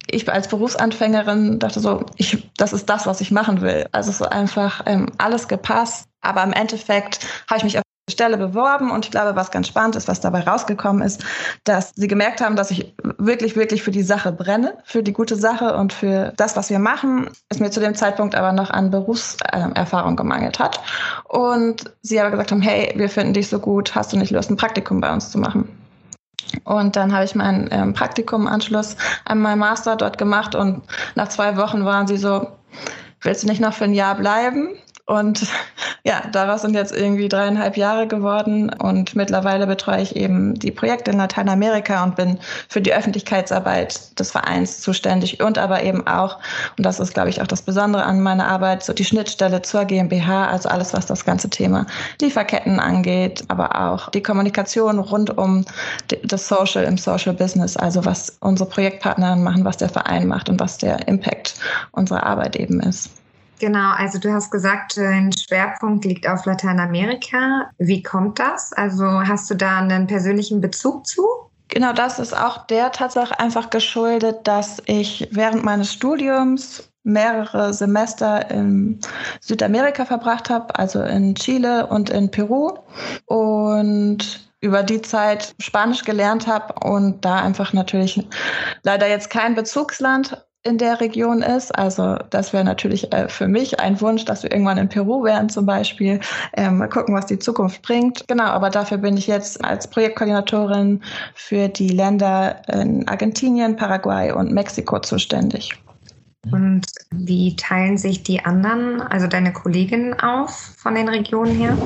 ich 0.07 0.29
als 0.31 0.47
Berufsanfängerin 0.47 1.59
dachte 1.59 1.79
so, 1.79 2.05
ich, 2.17 2.51
das 2.57 2.73
ist 2.73 2.89
das, 2.89 3.05
was 3.05 3.21
ich 3.21 3.31
machen 3.31 3.61
will. 3.61 3.87
Also 3.91 4.09
es 4.09 4.19
ist 4.19 4.27
einfach 4.27 4.81
ähm, 4.85 5.07
alles 5.17 5.47
gepasst. 5.47 6.07
Aber 6.21 6.43
im 6.43 6.53
Endeffekt 6.53 7.19
habe 7.47 7.57
ich 7.57 7.63
mich 7.63 7.77
auf 7.77 7.83
Stelle 8.11 8.37
beworben 8.37 8.91
und 8.91 9.05
ich 9.05 9.11
glaube, 9.11 9.37
was 9.37 9.49
ganz 9.49 9.67
spannend 9.69 9.95
ist, 9.95 10.09
was 10.09 10.19
dabei 10.19 10.41
rausgekommen 10.41 11.01
ist, 11.01 11.23
dass 11.63 11.93
sie 11.95 12.09
gemerkt 12.09 12.41
haben, 12.41 12.57
dass 12.57 12.69
ich 12.69 12.93
wirklich, 13.17 13.55
wirklich 13.55 13.81
für 13.81 13.91
die 13.91 14.03
Sache 14.03 14.33
brenne, 14.33 14.77
für 14.83 15.03
die 15.03 15.13
gute 15.13 15.37
Sache 15.37 15.77
und 15.77 15.93
für 15.93 16.33
das, 16.35 16.57
was 16.57 16.69
wir 16.69 16.79
machen, 16.79 17.29
es 17.47 17.59
mir 17.59 17.71
zu 17.71 17.79
dem 17.79 17.95
Zeitpunkt 17.95 18.35
aber 18.35 18.51
noch 18.51 18.69
an 18.69 18.91
Berufserfahrung 18.91 20.17
gemangelt 20.17 20.59
hat. 20.59 20.81
Und 21.29 21.93
sie 22.01 22.19
aber 22.19 22.31
gesagt 22.31 22.51
haben, 22.51 22.61
hey, 22.61 22.93
wir 22.97 23.09
finden 23.09 23.33
dich 23.33 23.47
so 23.47 23.59
gut, 23.59 23.95
hast 23.95 24.11
du 24.11 24.17
nicht 24.17 24.31
Lust, 24.31 24.51
ein 24.51 24.57
Praktikum 24.57 24.99
bei 24.99 25.13
uns 25.13 25.31
zu 25.31 25.37
machen? 25.37 25.69
Und 26.63 26.95
dann 26.95 27.13
habe 27.13 27.25
ich 27.25 27.35
meinen 27.35 27.67
ähm, 27.71 27.93
Praktikum-Anschluss 27.93 28.95
an 29.25 29.41
meinem 29.41 29.59
Master 29.59 29.95
dort 29.95 30.17
gemacht 30.17 30.55
und 30.55 30.83
nach 31.15 31.29
zwei 31.29 31.57
Wochen 31.57 31.85
waren 31.85 32.07
sie 32.07 32.17
so, 32.17 32.47
willst 33.21 33.43
du 33.43 33.47
nicht 33.47 33.61
noch 33.61 33.73
für 33.73 33.85
ein 33.85 33.93
Jahr 33.93 34.15
bleiben? 34.15 34.69
Und 35.05 35.45
ja, 36.05 36.23
daraus 36.31 36.61
sind 36.61 36.75
jetzt 36.75 36.95
irgendwie 36.95 37.27
dreieinhalb 37.27 37.75
Jahre 37.75 38.07
geworden 38.07 38.69
und 38.69 39.15
mittlerweile 39.15 39.67
betreue 39.67 40.01
ich 40.01 40.15
eben 40.15 40.53
die 40.53 40.71
Projekte 40.71 41.11
in 41.11 41.17
Lateinamerika 41.17 42.03
und 42.03 42.15
bin 42.15 42.39
für 42.69 42.81
die 42.81 42.93
Öffentlichkeitsarbeit 42.93 44.17
des 44.17 44.31
Vereins 44.31 44.79
zuständig 44.79 45.41
und 45.41 45.57
aber 45.57 45.83
eben 45.83 46.07
auch, 46.07 46.39
und 46.77 46.85
das 46.85 46.99
ist, 46.99 47.13
glaube 47.13 47.29
ich, 47.29 47.41
auch 47.41 47.47
das 47.47 47.61
Besondere 47.61 48.03
an 48.03 48.21
meiner 48.21 48.47
Arbeit, 48.47 48.83
so 48.83 48.93
die 48.93 49.05
Schnittstelle 49.05 49.61
zur 49.61 49.85
GmbH, 49.85 50.47
also 50.47 50.69
alles, 50.69 50.93
was 50.93 51.05
das 51.05 51.25
ganze 51.25 51.49
Thema 51.49 51.85
Lieferketten 52.21 52.79
angeht, 52.79 53.43
aber 53.49 53.91
auch 53.91 54.09
die 54.09 54.23
Kommunikation 54.23 54.99
rund 54.99 55.37
um 55.37 55.65
das 56.23 56.47
Social 56.47 56.85
im 56.85 56.97
Social 56.97 57.33
Business, 57.33 57.75
also 57.75 58.05
was 58.05 58.37
unsere 58.39 58.69
Projektpartner 58.69 59.35
machen, 59.35 59.65
was 59.65 59.77
der 59.77 59.89
Verein 59.89 60.27
macht 60.27 60.49
und 60.49 60.59
was 60.59 60.77
der 60.77 61.07
Impact 61.07 61.55
unserer 61.91 62.23
Arbeit 62.25 62.55
eben 62.55 62.79
ist. 62.79 63.09
Genau, 63.63 63.93
also 63.95 64.19
du 64.19 64.29
hast 64.33 64.51
gesagt, 64.51 64.97
dein 64.97 65.31
Schwerpunkt 65.31 66.03
liegt 66.03 66.27
auf 66.27 66.45
Lateinamerika. 66.45 67.69
Wie 67.77 68.03
kommt 68.03 68.37
das? 68.37 68.73
Also 68.73 69.05
hast 69.05 69.49
du 69.49 69.55
da 69.55 69.77
einen 69.77 70.05
persönlichen 70.05 70.59
Bezug 70.59 71.07
zu? 71.07 71.25
Genau, 71.69 71.93
das 71.93 72.19
ist 72.19 72.35
auch 72.35 72.67
der 72.67 72.91
Tatsache 72.91 73.39
einfach 73.39 73.69
geschuldet, 73.69 74.39
dass 74.43 74.83
ich 74.85 75.29
während 75.31 75.63
meines 75.63 75.93
Studiums 75.93 76.91
mehrere 77.03 77.73
Semester 77.73 78.51
in 78.51 78.99
Südamerika 79.39 80.03
verbracht 80.03 80.49
habe, 80.49 80.77
also 80.77 81.01
in 81.01 81.33
Chile 81.33 81.87
und 81.87 82.09
in 82.09 82.31
Peru 82.31 82.79
und 83.27 84.51
über 84.59 84.83
die 84.83 85.01
Zeit 85.01 85.55
Spanisch 85.61 86.03
gelernt 86.03 86.47
habe 86.47 86.85
und 86.85 87.23
da 87.23 87.37
einfach 87.37 87.71
natürlich 87.71 88.27
leider 88.83 89.07
jetzt 89.07 89.29
kein 89.29 89.55
Bezugsland 89.55 90.45
in 90.63 90.77
der 90.77 91.01
Region 91.01 91.41
ist. 91.41 91.77
Also 91.77 92.17
das 92.29 92.53
wäre 92.53 92.63
natürlich 92.63 93.11
äh, 93.13 93.27
für 93.27 93.47
mich 93.47 93.79
ein 93.79 93.99
Wunsch, 93.99 94.25
dass 94.25 94.43
wir 94.43 94.51
irgendwann 94.51 94.77
in 94.77 94.89
Peru 94.89 95.23
wären 95.23 95.49
zum 95.49 95.65
Beispiel. 95.65 96.19
Ähm, 96.55 96.77
mal 96.77 96.87
gucken, 96.87 97.13
was 97.13 97.25
die 97.25 97.39
Zukunft 97.39 97.81
bringt. 97.81 98.25
Genau, 98.27 98.45
aber 98.45 98.69
dafür 98.69 98.97
bin 98.97 99.17
ich 99.17 99.27
jetzt 99.27 99.63
als 99.63 99.87
Projektkoordinatorin 99.87 101.01
für 101.35 101.67
die 101.67 101.89
Länder 101.89 102.61
in 102.71 103.07
Argentinien, 103.07 103.75
Paraguay 103.75 104.31
und 104.31 104.53
Mexiko 104.53 104.99
zuständig. 104.99 105.82
Und 106.51 106.85
wie 107.11 107.55
teilen 107.55 107.97
sich 107.97 108.23
die 108.23 108.43
anderen, 108.43 109.01
also 109.01 109.27
deine 109.27 109.53
Kolleginnen 109.53 110.19
auf 110.19 110.73
von 110.77 110.95
den 110.95 111.07
Regionen 111.07 111.55
her? 111.55 111.77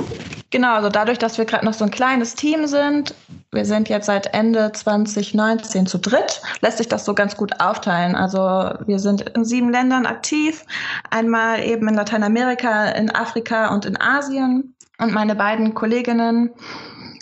Genau, 0.50 0.76
also 0.76 0.90
dadurch, 0.90 1.20
dass 1.20 1.38
wir 1.38 1.46
gerade 1.46 1.66
noch 1.66 1.74
so 1.74 1.86
ein 1.86 1.92
kleines 1.92 2.34
Team 2.34 2.68
sind, 2.68 3.14
wir 3.52 3.66
sind 3.66 3.88
jetzt 3.88 4.08
seit 4.08 4.34
Ende 4.34 4.72
2019 4.72 5.86
zu 5.86 5.98
dritt, 6.00 6.42
lässt 6.62 6.80
sich 6.80 6.88
das 6.88 7.06
so 7.06 7.14
ganz 7.14 7.38
gut 7.38 7.60
aufteilen. 7.60 8.16
Also 8.16 8.40
wir 8.86 9.00
sind 9.00 9.22
in 9.22 9.46
sieben 9.46 9.72
Ländern 9.72 10.06
aktiv, 10.06 10.66
einmal 11.12 11.64
eben 11.64 11.88
in 11.88 11.96
Lateinamerika, 11.96 12.90
in 12.90 13.14
Afrika 13.14 13.74
und 13.74 13.86
in 13.86 14.00
Asien. 14.00 14.76
Und 14.98 15.14
meine 15.14 15.36
beiden 15.36 15.76
Kolleginnen 15.76 16.50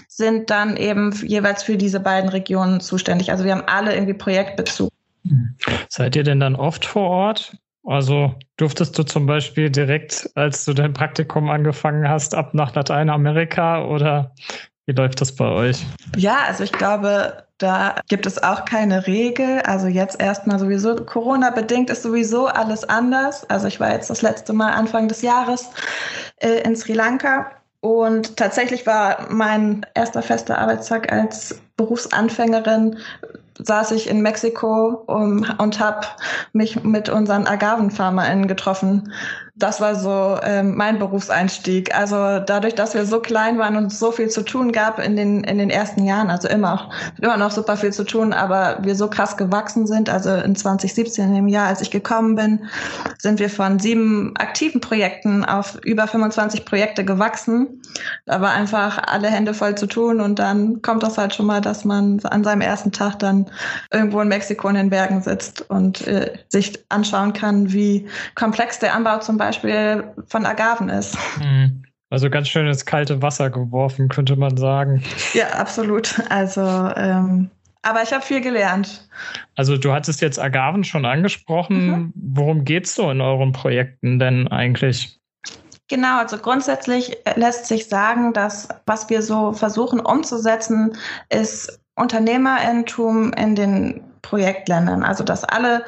sind 0.08 0.50
dann 0.50 0.78
eben 0.78 1.12
jeweils 1.12 1.64
für 1.64 1.76
diese 1.76 2.00
beiden 2.00 2.30
Regionen 2.30 2.80
zuständig. 2.80 3.32
Also 3.32 3.44
wir 3.44 3.52
haben 3.52 3.68
alle 3.68 3.94
irgendwie 3.94 4.14
Projektbezug. 4.14 4.90
Seid 5.90 6.16
ihr 6.16 6.24
denn 6.24 6.40
dann 6.40 6.56
oft 6.56 6.86
vor 6.86 7.10
Ort? 7.10 7.58
Also 7.84 8.34
durftest 8.58 8.98
du 8.98 9.04
zum 9.04 9.28
Beispiel 9.28 9.70
direkt, 9.70 10.30
als 10.36 10.66
du 10.66 10.74
dein 10.74 10.94
Praktikum 10.94 11.50
angefangen 11.50 12.10
hast, 12.10 12.34
ab 12.34 12.54
nach 12.54 12.74
Lateinamerika 12.74 13.86
oder 13.86 14.34
wie 14.88 14.94
läuft 14.94 15.22
das 15.22 15.36
bei 15.36 15.48
euch? 15.48 15.86
Ja, 16.16 16.40
also 16.48 16.64
ich 16.64 16.72
glaube, 16.72 17.44
da 17.58 17.96
gibt 18.08 18.26
es 18.26 18.42
auch 18.42 18.66
keine 18.66 19.08
Regel. 19.08 19.62
Also 19.62 19.88
jetzt 19.88 20.20
erstmal 20.20 20.60
sowieso 20.60 20.96
Corona-bedingt 20.96 21.90
ist 21.90 22.04
sowieso 22.04 22.48
alles 22.48 22.84
anders. 22.84 23.50
Also 23.50 23.68
ich 23.68 23.80
war 23.80 23.92
jetzt 23.92 24.10
das 24.10 24.22
letzte 24.22 24.54
Mal 24.54 24.74
Anfang 24.74 25.08
des 25.08 25.22
Jahres 25.22 25.70
äh, 26.38 26.62
in 26.64 26.76
Sri 26.76 26.94
Lanka 26.94 27.52
und 27.80 28.36
tatsächlich 28.38 28.88
war 28.88 29.28
mein 29.30 29.86
erster 29.94 30.24
fester 30.24 30.58
Arbeitstag 30.58 31.12
als 31.12 31.62
Berufsanfängerin 31.78 32.98
saß 33.64 33.92
ich 33.92 34.10
in 34.10 34.22
Mexiko 34.22 35.04
um, 35.08 35.46
und 35.58 35.80
habe 35.80 36.08
mich 36.54 36.84
mit 36.84 37.10
unseren 37.10 37.48
AgavenfarmerInnen 37.48 38.48
getroffen 38.48 39.14
das 39.58 39.80
war 39.80 39.96
so 39.96 40.38
ähm, 40.44 40.76
mein 40.76 41.00
Berufseinstieg. 41.00 41.96
Also 41.96 42.16
dadurch, 42.46 42.76
dass 42.76 42.94
wir 42.94 43.06
so 43.06 43.22
klein 43.22 43.58
waren 43.58 43.78
und 43.78 43.92
so 43.92 44.12
viel 44.12 44.28
zu 44.28 44.42
tun 44.42 44.74
gab 44.74 45.00
in 45.00 45.16
den, 45.16 45.46
in 45.46 45.58
den 45.58 45.70
ersten 45.70 46.04
Jahren, 46.04 46.30
also 46.30 46.50
immer, 46.50 46.90
immer 47.22 47.38
noch 47.38 47.52
super 47.52 47.78
viel 47.78 47.94
zu 47.94 48.04
tun, 48.04 48.34
aber 48.34 48.80
wir 48.82 48.96
so 48.96 49.10
krass 49.10 49.38
gewachsen 49.38 49.88
sind, 49.88 50.10
also 50.10 50.36
in 50.36 50.58
2017, 50.58 51.34
im 51.34 51.48
Jahr, 51.48 51.68
als 51.68 51.80
ich 51.80 51.90
gekommen 51.90 52.36
bin, 52.36 52.66
sind 53.18 53.40
wir 53.40 53.50
von 53.50 53.80
sieben 53.80 54.36
aktiven 54.36 54.82
Projekten 54.82 55.46
auf 55.46 55.80
über 55.86 56.06
25 56.06 56.66
Projekte 56.66 57.06
gewachsen. 57.06 57.82
Da 58.26 58.42
war 58.42 58.52
einfach 58.52 59.02
alle 59.08 59.30
Hände 59.30 59.54
voll 59.54 59.76
zu 59.76 59.88
tun 59.88 60.20
und 60.20 60.38
dann 60.38 60.82
kommt 60.82 61.02
das 61.02 61.18
halt 61.18 61.34
schon 61.34 61.46
mal, 61.46 61.62
dass 61.62 61.86
man 61.86 62.20
an 62.26 62.44
seinem 62.44 62.62
ersten 62.62 62.92
Tag 62.92 63.20
dann 63.20 63.46
irgendwo 63.90 64.20
in 64.20 64.28
Mexiko 64.28 64.68
in 64.68 64.76
den 64.76 64.90
Bergen 64.90 65.22
sitzt 65.22 65.70
und 65.70 66.06
äh, 66.08 66.34
sich 66.50 66.78
anschauen 66.90 67.32
kann, 67.32 67.72
wie 67.72 68.06
komplex 68.36 68.80
der 68.80 68.94
Anbau 68.94 69.20
zum 69.20 69.38
Beispiel 69.38 69.45
Beispiel 69.46 70.04
von 70.28 70.46
Agaven 70.46 70.90
ist. 70.90 71.18
Mhm. 71.40 71.84
Also 72.10 72.30
ganz 72.30 72.48
schön 72.48 72.68
ins 72.68 72.86
kalte 72.86 73.22
Wasser 73.22 73.50
geworfen, 73.50 74.08
könnte 74.10 74.36
man 74.36 74.58
sagen. 74.58 75.04
Ja, 75.34 75.50
absolut. 75.50 76.20
Also, 76.30 76.62
ähm, 76.62 77.50
aber 77.82 78.04
ich 78.04 78.14
habe 78.14 78.24
viel 78.24 78.42
gelernt. 78.42 79.08
Also 79.56 79.78
du 79.78 79.92
hattest 79.92 80.22
jetzt 80.22 80.40
Agaven 80.40 80.84
schon 80.84 81.06
angesprochen. 81.06 81.88
Mhm. 81.88 82.14
Worum 82.16 82.66
geht 82.66 82.86
es 82.86 82.96
so 82.96 83.10
in 83.12 83.22
euren 83.22 83.52
Projekten 83.52 84.20
denn 84.20 84.48
eigentlich? 84.48 85.20
Genau, 85.88 86.18
also 86.20 86.38
grundsätzlich 86.38 87.18
lässt 87.36 87.68
sich 87.68 87.88
sagen, 87.88 88.34
dass 88.34 88.70
was 88.88 89.10
wir 89.10 89.22
so 89.22 89.54
versuchen 89.54 90.00
umzusetzen, 90.00 90.98
ist 91.30 91.80
Unternehmerentum 91.96 93.34
in 93.34 93.56
den 93.56 94.02
Projektländern. 94.26 95.04
Also 95.04 95.24
dass 95.24 95.44
alle 95.44 95.84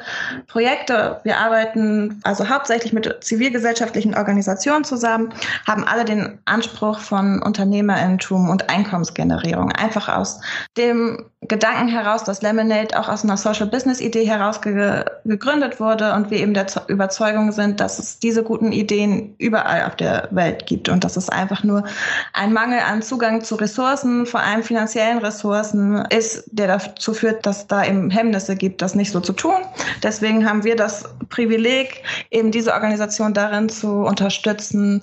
Projekte, 0.46 1.20
wir 1.24 1.38
arbeiten 1.38 2.20
also 2.22 2.48
hauptsächlich 2.48 2.92
mit 2.92 3.12
zivilgesellschaftlichen 3.20 4.14
Organisationen 4.14 4.84
zusammen, 4.84 5.34
haben 5.66 5.84
alle 5.84 6.04
den 6.04 6.38
Anspruch 6.44 7.00
von 7.00 7.42
Unternehmerinnentum 7.42 8.48
und 8.48 8.70
Einkommensgenerierung. 8.70 9.72
Einfach 9.72 10.08
aus 10.08 10.40
dem 10.76 11.26
Gedanken 11.42 11.88
heraus, 11.88 12.24
dass 12.24 12.42
Lemonade 12.42 12.98
auch 12.98 13.08
aus 13.08 13.24
einer 13.24 13.36
Social 13.36 13.66
Business 13.66 14.00
Idee 14.00 14.26
heraus 14.26 14.60
ge 14.60 15.04
gegründet 15.24 15.78
wurde 15.78 16.14
und 16.14 16.30
wir 16.30 16.38
eben 16.38 16.54
der 16.54 16.66
Überzeugung 16.88 17.52
sind, 17.52 17.80
dass 17.80 17.98
es 17.98 18.18
diese 18.18 18.42
guten 18.42 18.72
Ideen 18.72 19.34
überall 19.38 19.84
auf 19.84 19.96
der 19.96 20.28
Welt 20.30 20.66
gibt 20.66 20.88
und 20.88 21.04
dass 21.04 21.16
es 21.16 21.28
einfach 21.28 21.64
nur 21.64 21.84
ein 22.32 22.52
Mangel 22.52 22.80
an 22.80 23.02
Zugang 23.02 23.42
zu 23.42 23.56
Ressourcen, 23.56 24.26
vor 24.26 24.40
allem 24.40 24.62
finanziellen 24.62 25.18
Ressourcen 25.18 26.04
ist, 26.10 26.44
der 26.50 26.66
dazu 26.66 27.14
führt, 27.14 27.46
dass 27.46 27.66
da 27.66 27.84
eben 27.84 28.10
Hemmnisse 28.10 28.27
Hemmnisse 28.28 28.56
gibt, 28.56 28.82
das 28.82 28.94
nicht 28.94 29.10
so 29.10 29.20
zu 29.20 29.32
tun. 29.32 29.56
Deswegen 30.02 30.48
haben 30.48 30.62
wir 30.62 30.76
das 30.76 31.04
Privileg, 31.30 32.02
eben 32.30 32.50
diese 32.50 32.72
Organisation 32.74 33.32
darin 33.32 33.68
zu 33.70 33.88
unterstützen, 33.88 35.00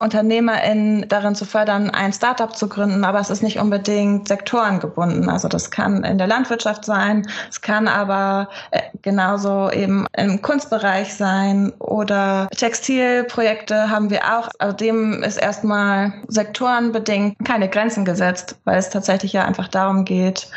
UnternehmerInnen 0.00 1.08
darin 1.08 1.34
zu 1.34 1.44
fördern, 1.44 1.90
ein 1.90 2.12
Startup 2.12 2.56
zu 2.56 2.68
gründen, 2.68 3.04
aber 3.04 3.20
es 3.20 3.30
ist 3.30 3.42
nicht 3.42 3.58
unbedingt 3.58 4.28
sektorengebunden. 4.28 5.28
Also 5.28 5.46
das 5.46 5.70
kann 5.70 6.04
in 6.04 6.16
der 6.16 6.26
Landwirtschaft 6.26 6.84
sein, 6.84 7.26
es 7.50 7.60
kann 7.60 7.86
aber 7.86 8.48
äh, 8.70 8.80
genauso 9.02 9.70
eben 9.70 10.06
im 10.16 10.40
Kunstbereich 10.40 11.14
sein 11.14 11.72
oder 11.78 12.48
Textilprojekte 12.56 13.90
haben 13.90 14.10
wir 14.10 14.24
auch. 14.24 14.48
Also 14.58 14.74
dem 14.76 15.22
ist 15.22 15.36
erstmal 15.36 16.14
sektorenbedingt 16.28 17.36
keine 17.44 17.68
Grenzen 17.68 18.04
gesetzt, 18.04 18.56
weil 18.64 18.78
es 18.78 18.90
tatsächlich 18.90 19.34
ja 19.34 19.44
einfach 19.44 19.68
darum 19.68 20.04
geht, 20.04 20.48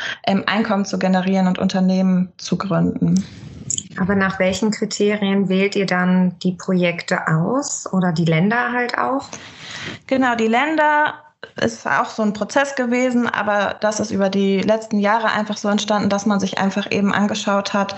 Einkommen 0.46 0.84
zu 0.84 0.98
generieren 0.98 1.46
und 1.46 1.58
Unternehmen 1.58 2.32
zu 2.38 2.56
gründen. 2.56 3.24
Aber 3.98 4.14
nach 4.14 4.38
welchen 4.38 4.70
Kriterien 4.70 5.48
wählt 5.48 5.76
ihr 5.76 5.86
dann 5.86 6.38
die 6.40 6.52
Projekte 6.52 7.28
aus 7.28 7.92
oder 7.92 8.12
die 8.12 8.24
Länder 8.24 8.72
halt 8.72 8.98
auch? 8.98 9.28
Genau, 10.06 10.34
die 10.34 10.48
Länder 10.48 11.14
ist 11.60 11.86
auch 11.86 12.06
so 12.06 12.22
ein 12.22 12.32
Prozess 12.32 12.74
gewesen, 12.74 13.28
aber 13.28 13.76
das 13.80 14.00
ist 14.00 14.10
über 14.10 14.28
die 14.28 14.60
letzten 14.60 14.98
Jahre 14.98 15.30
einfach 15.30 15.56
so 15.56 15.68
entstanden, 15.68 16.08
dass 16.08 16.26
man 16.26 16.40
sich 16.40 16.58
einfach 16.58 16.90
eben 16.90 17.12
angeschaut 17.12 17.74
hat, 17.74 17.96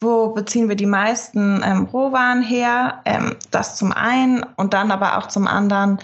wo 0.00 0.28
beziehen 0.28 0.68
wir 0.68 0.76
die 0.76 0.86
meisten 0.86 1.62
ähm, 1.64 1.84
Rohwaren 1.84 2.42
her, 2.42 3.00
ähm, 3.04 3.36
das 3.50 3.76
zum 3.76 3.92
einen 3.92 4.44
und 4.56 4.74
dann 4.74 4.90
aber 4.90 5.18
auch 5.18 5.28
zum 5.28 5.46
anderen, 5.46 5.98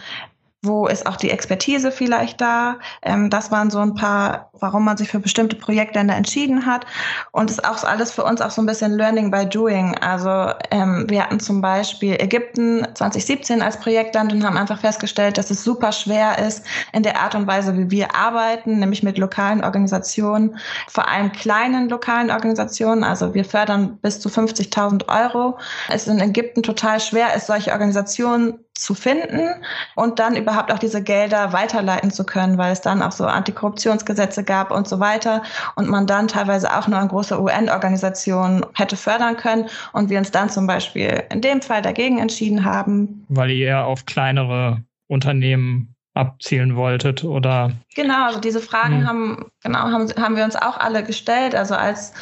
wo 0.64 0.86
ist 0.86 1.06
auch 1.06 1.16
die 1.16 1.30
Expertise 1.30 1.92
vielleicht 1.92 2.40
da. 2.40 2.78
Ähm, 3.02 3.30
das 3.30 3.50
waren 3.50 3.70
so 3.70 3.78
ein 3.78 3.94
paar, 3.94 4.50
warum 4.52 4.84
man 4.84 4.96
sich 4.96 5.08
für 5.08 5.20
bestimmte 5.20 5.56
Projektländer 5.56 6.14
entschieden 6.14 6.66
hat. 6.66 6.86
Und 7.32 7.50
es 7.50 7.58
ist 7.58 7.64
auch 7.64 7.84
alles 7.84 8.12
für 8.12 8.24
uns 8.24 8.40
auch 8.40 8.50
so 8.50 8.62
ein 8.62 8.66
bisschen 8.66 8.92
Learning 8.96 9.30
by 9.30 9.46
Doing. 9.46 9.96
Also 9.98 10.52
ähm, 10.70 11.04
wir 11.08 11.24
hatten 11.24 11.40
zum 11.40 11.60
Beispiel 11.60 12.16
Ägypten 12.20 12.86
2017 12.94 13.62
als 13.62 13.78
Projektland 13.78 14.32
und 14.32 14.44
haben 14.44 14.56
einfach 14.56 14.80
festgestellt, 14.80 15.38
dass 15.38 15.50
es 15.50 15.62
super 15.62 15.92
schwer 15.92 16.38
ist 16.38 16.64
in 16.92 17.02
der 17.02 17.20
Art 17.20 17.34
und 17.34 17.46
Weise, 17.46 17.76
wie 17.76 17.90
wir 17.90 18.14
arbeiten, 18.14 18.78
nämlich 18.78 19.02
mit 19.02 19.18
lokalen 19.18 19.62
Organisationen, 19.62 20.58
vor 20.88 21.08
allem 21.08 21.32
kleinen 21.32 21.88
lokalen 21.88 22.30
Organisationen. 22.30 23.04
Also 23.04 23.34
wir 23.34 23.44
fördern 23.44 23.98
bis 24.02 24.20
zu 24.20 24.28
50.000 24.28 25.08
Euro. 25.08 25.58
Es 25.88 26.06
ist 26.06 26.08
in 26.08 26.20
Ägypten 26.20 26.62
total 26.62 27.00
schwer 27.00 27.34
ist, 27.34 27.46
solche 27.46 27.72
Organisationen 27.72 28.58
zu 28.74 28.94
finden 28.94 29.48
und 29.94 30.18
dann 30.18 30.36
überhaupt 30.36 30.72
auch 30.72 30.78
diese 30.78 31.02
Gelder 31.02 31.52
weiterleiten 31.52 32.10
zu 32.10 32.24
können, 32.24 32.58
weil 32.58 32.72
es 32.72 32.80
dann 32.80 33.02
auch 33.02 33.12
so 33.12 33.24
Antikorruptionsgesetze 33.24 34.42
gab 34.42 34.72
und 34.72 34.88
so 34.88 34.98
weiter 34.98 35.42
und 35.76 35.88
man 35.88 36.06
dann 36.06 36.26
teilweise 36.26 36.76
auch 36.76 36.88
nur 36.88 36.98
an 36.98 37.08
große 37.08 37.40
UN-Organisationen 37.40 38.66
hätte 38.74 38.96
fördern 38.96 39.36
können 39.36 39.68
und 39.92 40.10
wir 40.10 40.18
uns 40.18 40.32
dann 40.32 40.50
zum 40.50 40.66
Beispiel 40.66 41.22
in 41.30 41.40
dem 41.40 41.62
Fall 41.62 41.82
dagegen 41.82 42.18
entschieden 42.18 42.64
haben. 42.64 43.24
Weil 43.28 43.50
ihr 43.50 43.84
auf 43.84 44.06
kleinere 44.06 44.82
Unternehmen 45.06 45.93
abzielen 46.14 46.76
wolltet 46.76 47.24
oder? 47.24 47.72
Genau, 47.94 48.26
also 48.26 48.40
diese 48.40 48.60
Fragen 48.60 49.00
hm. 49.00 49.06
haben, 49.06 49.44
genau, 49.62 49.80
haben, 49.80 50.08
haben 50.16 50.36
wir 50.36 50.44
uns 50.44 50.54
auch 50.54 50.78
alle 50.78 51.02
gestellt. 51.02 51.56
Also 51.56 51.74
als 51.74 52.12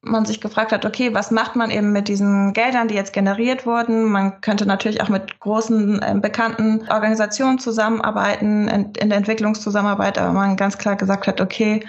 man 0.00 0.24
sich 0.24 0.40
gefragt 0.40 0.72
hat, 0.72 0.86
okay, 0.86 1.12
was 1.12 1.30
macht 1.30 1.54
man 1.54 1.70
eben 1.70 1.92
mit 1.92 2.08
diesen 2.08 2.54
Geldern, 2.54 2.88
die 2.88 2.94
jetzt 2.94 3.12
generiert 3.12 3.66
wurden? 3.66 4.04
Man 4.04 4.40
könnte 4.40 4.66
natürlich 4.66 5.02
auch 5.02 5.10
mit 5.10 5.40
großen, 5.40 6.00
äh, 6.02 6.14
bekannten 6.20 6.88
Organisationen 6.88 7.58
zusammenarbeiten, 7.58 8.68
in, 8.68 8.92
in 8.94 9.08
der 9.10 9.18
Entwicklungszusammenarbeit, 9.18 10.18
aber 10.18 10.32
man 10.32 10.56
ganz 10.56 10.78
klar 10.78 10.96
gesagt 10.96 11.26
hat, 11.26 11.40
okay, 11.40 11.86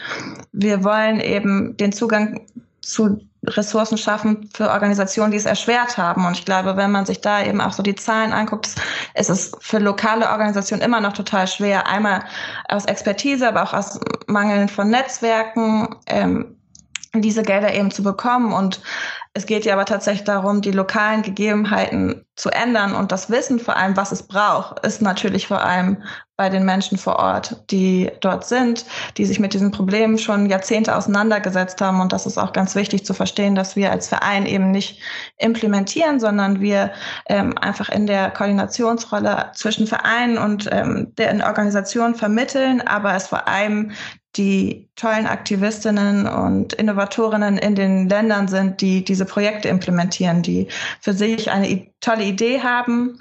wir 0.52 0.84
wollen 0.84 1.22
eben 1.22 1.78
den 1.78 1.94
Zugang 1.94 2.42
zu 2.82 3.20
Ressourcen 3.48 3.98
schaffen 3.98 4.50
für 4.54 4.70
Organisationen, 4.70 5.32
die 5.32 5.38
es 5.38 5.46
erschwert 5.46 5.98
haben. 5.98 6.26
Und 6.26 6.38
ich 6.38 6.46
glaube, 6.46 6.78
wenn 6.78 6.92
man 6.92 7.06
sich 7.06 7.22
da 7.22 7.44
eben 7.44 7.62
auch 7.62 7.74
so 7.74 7.84
die 7.84 7.96
Zahlen 7.96 8.34
anguckt, 8.34 8.70
ist 9.14 9.30
es 9.30 9.52
für 9.60 9.80
lokale 9.80 10.30
Organisationen 10.30 10.82
immer 10.84 11.02
noch 11.02 11.14
total 11.14 11.48
schwer, 11.48 11.88
einmal 11.88 12.24
aus 12.68 12.86
Expertise, 12.86 13.48
aber 13.48 13.64
auch 13.64 13.74
aus 13.74 14.00
Mangeln 14.28 14.70
von 14.70 14.90
Netzwerken, 14.90 15.96
ähm, 16.08 16.56
diese 17.14 17.44
Gelder 17.44 17.74
eben 17.74 17.92
zu 17.92 18.04
bekommen. 18.04 18.54
Und 18.54 18.82
es 19.38 19.46
geht 19.46 19.66
ja 19.66 19.74
aber 19.74 19.84
tatsächlich 19.84 20.24
darum, 20.24 20.62
die 20.62 20.72
lokalen 20.72 21.22
Gegebenheiten 21.22 22.26
zu 22.38 22.50
ändern 22.52 22.96
und 22.96 23.12
das 23.12 23.30
Wissen 23.30 23.60
vor 23.60 23.76
allem, 23.76 23.98
was 23.98 24.14
es 24.14 24.24
braucht, 24.24 24.80
ist 24.86 25.02
natürlich 25.02 25.48
vor 25.48 25.62
allem 25.62 26.02
bei 26.38 26.48
den 26.48 26.64
Menschen 26.64 26.98
vor 26.98 27.18
Ort, 27.18 27.62
die 27.70 28.10
dort 28.22 28.46
sind, 28.46 28.86
die 29.18 29.26
sich 29.26 29.40
mit 29.42 29.54
diesen 29.54 29.72
Problemen 29.72 30.18
schon 30.18 30.50
Jahrzehnte 30.50 30.96
auseinandergesetzt 30.96 31.82
haben. 31.82 32.00
Und 32.00 32.14
das 32.14 32.26
ist 32.26 32.38
auch 32.38 32.54
ganz 32.54 32.76
wichtig 32.76 33.06
zu 33.06 33.14
verstehen, 33.14 33.56
dass 33.56 33.76
wir 33.76 33.92
als 33.92 34.08
Verein 34.08 34.46
eben 34.46 34.72
nicht 34.72 35.02
implementieren, 35.38 36.22
sondern 36.22 36.62
wir 36.62 36.94
ähm, 37.28 37.58
einfach 37.58 37.90
in 37.90 38.08
der 38.08 38.32
Koordinationsrolle 38.32 39.52
zwischen 39.54 39.86
Vereinen 39.86 40.38
und 40.38 40.70
ähm, 40.72 41.14
der 41.18 41.46
Organisation 41.46 42.16
vermitteln, 42.16 42.82
aber 42.82 43.16
es 43.16 43.28
vor 43.28 43.50
allem 43.50 43.92
die 44.36 44.90
tollen 44.96 45.26
Aktivistinnen 45.26 46.28
und 46.28 46.74
Innovatorinnen 46.74 47.58
in 47.58 47.76
den 47.76 48.10
Ländern 48.10 48.48
sind, 48.48 48.82
die 48.82 49.04
diese 49.04 49.26
Projekte 49.26 49.70
implementieren, 49.70 50.42
die 50.42 50.68
für 51.02 51.14
sich 51.14 51.52
eine 51.52 51.88
tolle 52.02 52.26
Idee 52.26 52.62
haben 52.62 53.18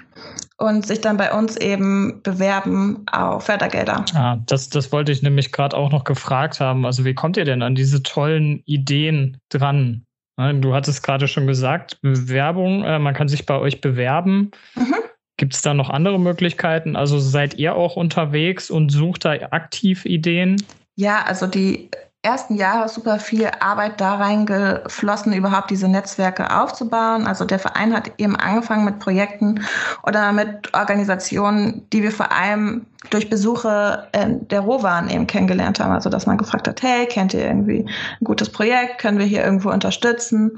und 0.57 0.85
sich 0.85 1.01
dann 1.01 1.17
bei 1.17 1.33
uns 1.33 1.57
eben 1.57 2.21
bewerben 2.23 3.05
auf 3.11 3.45
Fördergelder. 3.45 4.05
Ah, 4.13 4.37
das, 4.45 4.69
das 4.69 4.91
wollte 4.91 5.11
ich 5.11 5.21
nämlich 5.21 5.51
gerade 5.51 5.75
auch 5.75 5.91
noch 5.91 6.03
gefragt 6.03 6.59
haben. 6.59 6.85
Also 6.85 7.05
wie 7.05 7.13
kommt 7.13 7.37
ihr 7.37 7.45
denn 7.45 7.61
an 7.61 7.75
diese 7.75 8.03
tollen 8.03 8.61
Ideen 8.65 9.37
dran? 9.49 10.05
Du 10.37 10.73
hattest 10.73 11.01
gerade 11.01 11.27
schon 11.29 11.47
gesagt, 11.47 12.01
Bewerbung, 12.01 12.83
äh, 12.83 12.99
man 12.99 13.13
kann 13.13 13.29
sich 13.29 13.45
bei 13.45 13.57
euch 13.57 13.79
bewerben. 13.79 14.51
Mhm. 14.75 14.95
Gibt 15.37 15.53
es 15.53 15.61
da 15.61 15.73
noch 15.73 15.89
andere 15.89 16.19
Möglichkeiten? 16.19 16.95
Also 16.95 17.19
seid 17.19 17.55
ihr 17.55 17.75
auch 17.75 17.95
unterwegs 17.95 18.69
und 18.69 18.89
sucht 18.89 19.25
da 19.25 19.31
aktiv 19.51 20.05
Ideen? 20.05 20.57
Ja, 20.95 21.23
also 21.23 21.45
die 21.45 21.89
ersten 22.21 22.55
Jahre 22.55 22.89
super 22.89 23.19
viel 23.19 23.51
Arbeit 23.59 24.01
da 24.01 24.15
reingeflossen, 24.15 25.31
überhaupt 25.33 25.69
diese 25.69 25.87
Netzwerke 25.87 26.57
aufzubauen. 26.57 27.27
Also 27.27 27.45
der 27.45 27.59
Verein 27.59 27.93
hat 27.93 28.11
eben 28.17 28.35
angefangen 28.35 28.83
mit 28.83 28.97
Projekten 28.99 29.63
oder 30.03 30.31
mit 30.31 30.73
Organisationen, 30.73 31.87
die 31.93 32.01
wir 32.01 32.11
vor 32.11 32.31
allem 32.31 32.87
durch 33.11 33.29
Besuche 33.29 34.07
der 34.13 34.59
Rohwaren 34.61 35.09
eben 35.09 35.27
kennengelernt 35.27 35.79
haben. 35.79 35.91
Also 35.91 36.09
dass 36.09 36.25
man 36.25 36.39
gefragt 36.39 36.67
hat, 36.67 36.81
hey, 36.81 37.05
kennt 37.05 37.35
ihr 37.35 37.45
irgendwie 37.45 37.85
ein 37.85 38.23
gutes 38.23 38.49
Projekt? 38.49 38.97
Können 38.97 39.19
wir 39.19 39.25
hier 39.25 39.43
irgendwo 39.43 39.69
unterstützen? 39.69 40.51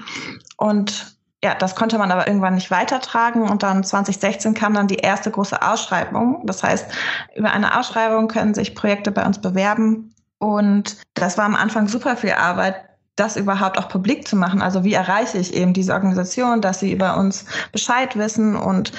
Und 0.55 1.17
ja, 1.43 1.53
das 1.53 1.75
konnte 1.75 1.97
man 1.97 2.11
aber 2.11 2.27
irgendwann 2.27 2.55
nicht 2.55 2.71
weitertragen 2.71 3.43
und 3.49 3.61
dann 3.61 3.83
2016 3.83 4.53
kam 4.53 4.73
dann 4.73 4.87
die 4.87 4.95
erste 4.95 5.31
große 5.31 5.61
Ausschreibung. 5.61 6.43
Das 6.45 6.63
heißt, 6.63 6.85
über 7.35 7.51
eine 7.51 7.77
Ausschreibung 7.77 8.29
können 8.29 8.53
sich 8.53 8.73
Projekte 8.73 9.11
bei 9.11 9.25
uns 9.25 9.41
bewerben 9.41 10.13
und 10.39 10.97
das 11.13 11.37
war 11.37 11.45
am 11.45 11.55
Anfang 11.55 11.87
super 11.87 12.15
viel 12.15 12.31
Arbeit, 12.31 12.75
das 13.15 13.35
überhaupt 13.35 13.77
auch 13.77 13.89
publik 13.89 14.27
zu 14.27 14.35
machen. 14.35 14.61
Also 14.61 14.83
wie 14.83 14.93
erreiche 14.93 15.37
ich 15.37 15.53
eben 15.53 15.73
diese 15.73 15.93
Organisation, 15.93 16.61
dass 16.61 16.79
sie 16.79 16.91
über 16.91 17.17
uns 17.17 17.45
Bescheid 17.71 18.15
wissen. 18.15 18.55
Und 18.55 18.91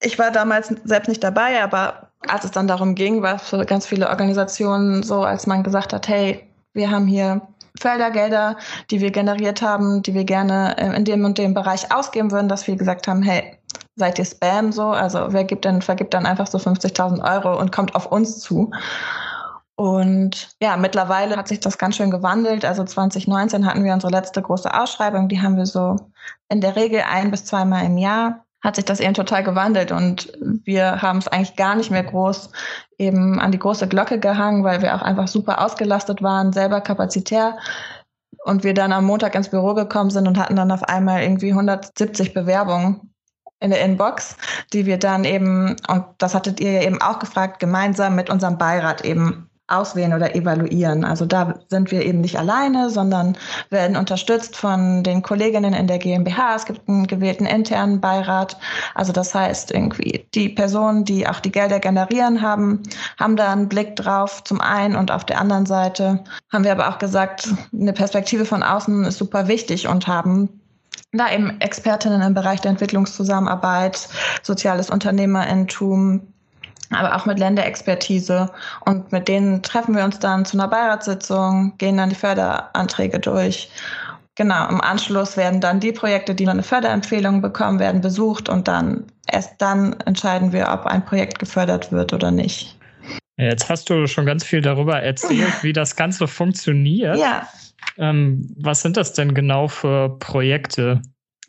ich 0.00 0.18
war 0.18 0.30
damals 0.30 0.74
selbst 0.84 1.08
nicht 1.08 1.24
dabei, 1.24 1.62
aber 1.62 2.10
als 2.28 2.44
es 2.44 2.50
dann 2.50 2.68
darum 2.68 2.94
ging, 2.94 3.22
war 3.22 3.38
für 3.38 3.64
ganz 3.64 3.86
viele 3.86 4.08
Organisationen 4.10 5.02
so, 5.02 5.22
als 5.22 5.46
man 5.46 5.62
gesagt 5.62 5.92
hat, 5.92 6.08
hey, 6.08 6.46
wir 6.74 6.90
haben 6.90 7.06
hier 7.06 7.40
Fördergelder, 7.80 8.56
die 8.90 9.00
wir 9.00 9.10
generiert 9.10 9.62
haben, 9.62 10.02
die 10.02 10.12
wir 10.12 10.24
gerne 10.24 10.74
in 10.96 11.04
dem 11.04 11.24
und 11.24 11.38
dem 11.38 11.54
Bereich 11.54 11.92
ausgeben 11.92 12.30
würden, 12.30 12.48
dass 12.48 12.66
wir 12.66 12.76
gesagt 12.76 13.08
haben, 13.08 13.22
hey, 13.22 13.58
seid 13.96 14.18
ihr 14.18 14.24
Spam 14.24 14.72
so? 14.72 14.88
Also 14.88 15.28
wer 15.30 15.44
gibt 15.44 15.64
denn, 15.64 15.80
vergibt 15.80 16.12
dann 16.12 16.26
einfach 16.26 16.46
so 16.46 16.58
50.000 16.58 17.22
Euro 17.22 17.58
und 17.58 17.72
kommt 17.72 17.94
auf 17.94 18.06
uns 18.06 18.40
zu? 18.40 18.70
Und 19.78 20.56
ja, 20.60 20.76
mittlerweile 20.76 21.36
hat 21.36 21.46
sich 21.46 21.60
das 21.60 21.78
ganz 21.78 21.94
schön 21.94 22.10
gewandelt. 22.10 22.64
Also 22.64 22.82
2019 22.82 23.64
hatten 23.64 23.84
wir 23.84 23.92
unsere 23.92 24.10
letzte 24.10 24.42
große 24.42 24.74
Ausschreibung. 24.74 25.28
Die 25.28 25.40
haben 25.40 25.56
wir 25.56 25.66
so 25.66 25.94
in 26.48 26.60
der 26.60 26.74
Regel 26.74 27.04
ein 27.08 27.30
bis 27.30 27.44
zweimal 27.44 27.84
im 27.84 27.96
Jahr. 27.96 28.44
Hat 28.60 28.74
sich 28.74 28.84
das 28.86 28.98
eben 28.98 29.14
total 29.14 29.44
gewandelt 29.44 29.92
und 29.92 30.32
wir 30.64 31.00
haben 31.00 31.18
es 31.18 31.28
eigentlich 31.28 31.54
gar 31.54 31.76
nicht 31.76 31.92
mehr 31.92 32.02
groß 32.02 32.50
eben 32.98 33.38
an 33.38 33.52
die 33.52 33.60
große 33.60 33.86
Glocke 33.86 34.18
gehangen, 34.18 34.64
weil 34.64 34.82
wir 34.82 34.96
auch 34.96 35.02
einfach 35.02 35.28
super 35.28 35.64
ausgelastet 35.64 36.24
waren, 36.24 36.52
selber 36.52 36.80
kapazitär. 36.80 37.56
Und 38.44 38.64
wir 38.64 38.74
dann 38.74 38.90
am 38.90 39.04
Montag 39.04 39.36
ins 39.36 39.50
Büro 39.50 39.74
gekommen 39.74 40.10
sind 40.10 40.26
und 40.26 40.38
hatten 40.38 40.56
dann 40.56 40.72
auf 40.72 40.82
einmal 40.82 41.22
irgendwie 41.22 41.52
170 41.52 42.34
Bewerbungen 42.34 43.14
in 43.60 43.70
der 43.70 43.84
Inbox, 43.84 44.36
die 44.72 44.86
wir 44.86 44.98
dann 44.98 45.22
eben, 45.22 45.76
und 45.86 46.04
das 46.18 46.34
hattet 46.34 46.58
ihr 46.58 46.72
ja 46.72 46.82
eben 46.82 47.00
auch 47.00 47.20
gefragt, 47.20 47.60
gemeinsam 47.60 48.16
mit 48.16 48.28
unserem 48.28 48.58
Beirat 48.58 49.04
eben 49.04 49.47
auswählen 49.68 50.14
oder 50.14 50.34
evaluieren. 50.34 51.04
Also 51.04 51.26
da 51.26 51.54
sind 51.68 51.90
wir 51.90 52.04
eben 52.04 52.20
nicht 52.20 52.38
alleine, 52.38 52.90
sondern 52.90 53.36
werden 53.70 53.96
unterstützt 53.96 54.56
von 54.56 55.02
den 55.02 55.22
Kolleginnen 55.22 55.74
in 55.74 55.86
der 55.86 55.98
GmbH. 55.98 56.56
Es 56.56 56.64
gibt 56.64 56.88
einen 56.88 57.06
gewählten 57.06 57.46
internen 57.46 58.00
Beirat. 58.00 58.56
Also 58.94 59.12
das 59.12 59.34
heißt 59.34 59.70
irgendwie, 59.70 60.26
die 60.34 60.48
Personen, 60.48 61.04
die 61.04 61.28
auch 61.28 61.40
die 61.40 61.52
Gelder 61.52 61.80
generieren 61.80 62.42
haben, 62.42 62.82
haben 63.18 63.36
da 63.36 63.52
einen 63.52 63.68
Blick 63.68 63.96
drauf 63.96 64.42
zum 64.44 64.60
einen 64.60 64.96
und 64.96 65.10
auf 65.10 65.24
der 65.24 65.40
anderen 65.40 65.66
Seite 65.66 66.24
haben 66.50 66.64
wir 66.64 66.72
aber 66.72 66.88
auch 66.88 66.98
gesagt, 66.98 67.48
eine 67.72 67.92
Perspektive 67.92 68.44
von 68.44 68.62
außen 68.62 69.04
ist 69.04 69.18
super 69.18 69.48
wichtig 69.48 69.86
und 69.86 70.06
haben 70.06 70.48
da 71.12 71.32
eben 71.32 71.60
Expertinnen 71.60 72.22
im 72.22 72.34
Bereich 72.34 72.60
der 72.60 72.70
Entwicklungszusammenarbeit, 72.72 74.08
soziales 74.42 74.90
Unternehmerintum, 74.90 76.20
aber 76.90 77.16
auch 77.16 77.26
mit 77.26 77.38
Länderexpertise. 77.38 78.50
Und 78.84 79.12
mit 79.12 79.28
denen 79.28 79.62
treffen 79.62 79.94
wir 79.94 80.04
uns 80.04 80.18
dann 80.18 80.44
zu 80.44 80.56
einer 80.56 80.68
Beiratssitzung, 80.68 81.74
gehen 81.78 81.96
dann 81.96 82.10
die 82.10 82.14
Förderanträge 82.14 83.20
durch. 83.20 83.70
Genau, 84.36 84.68
im 84.68 84.80
Anschluss 84.80 85.36
werden 85.36 85.60
dann 85.60 85.80
die 85.80 85.92
Projekte, 85.92 86.34
die 86.34 86.44
noch 86.44 86.52
eine 86.52 86.62
Förderempfehlung 86.62 87.42
bekommen, 87.42 87.80
werden 87.80 88.00
besucht 88.00 88.48
und 88.48 88.68
dann 88.68 89.04
erst 89.30 89.60
dann 89.60 89.94
entscheiden 90.06 90.52
wir, 90.52 90.68
ob 90.72 90.86
ein 90.86 91.04
Projekt 91.04 91.40
gefördert 91.40 91.90
wird 91.90 92.12
oder 92.12 92.30
nicht. 92.30 92.78
Jetzt 93.36 93.68
hast 93.68 93.90
du 93.90 94.06
schon 94.06 94.26
ganz 94.26 94.44
viel 94.44 94.60
darüber 94.60 95.00
erzählt, 95.00 95.62
wie 95.62 95.72
das 95.72 95.96
Ganze 95.96 96.26
funktioniert. 96.26 97.16
Ja. 97.18 97.48
Ähm, 97.96 98.48
was 98.56 98.82
sind 98.82 98.96
das 98.96 99.12
denn 99.12 99.34
genau 99.34 99.68
für 99.68 100.18
Projekte, 100.18 101.02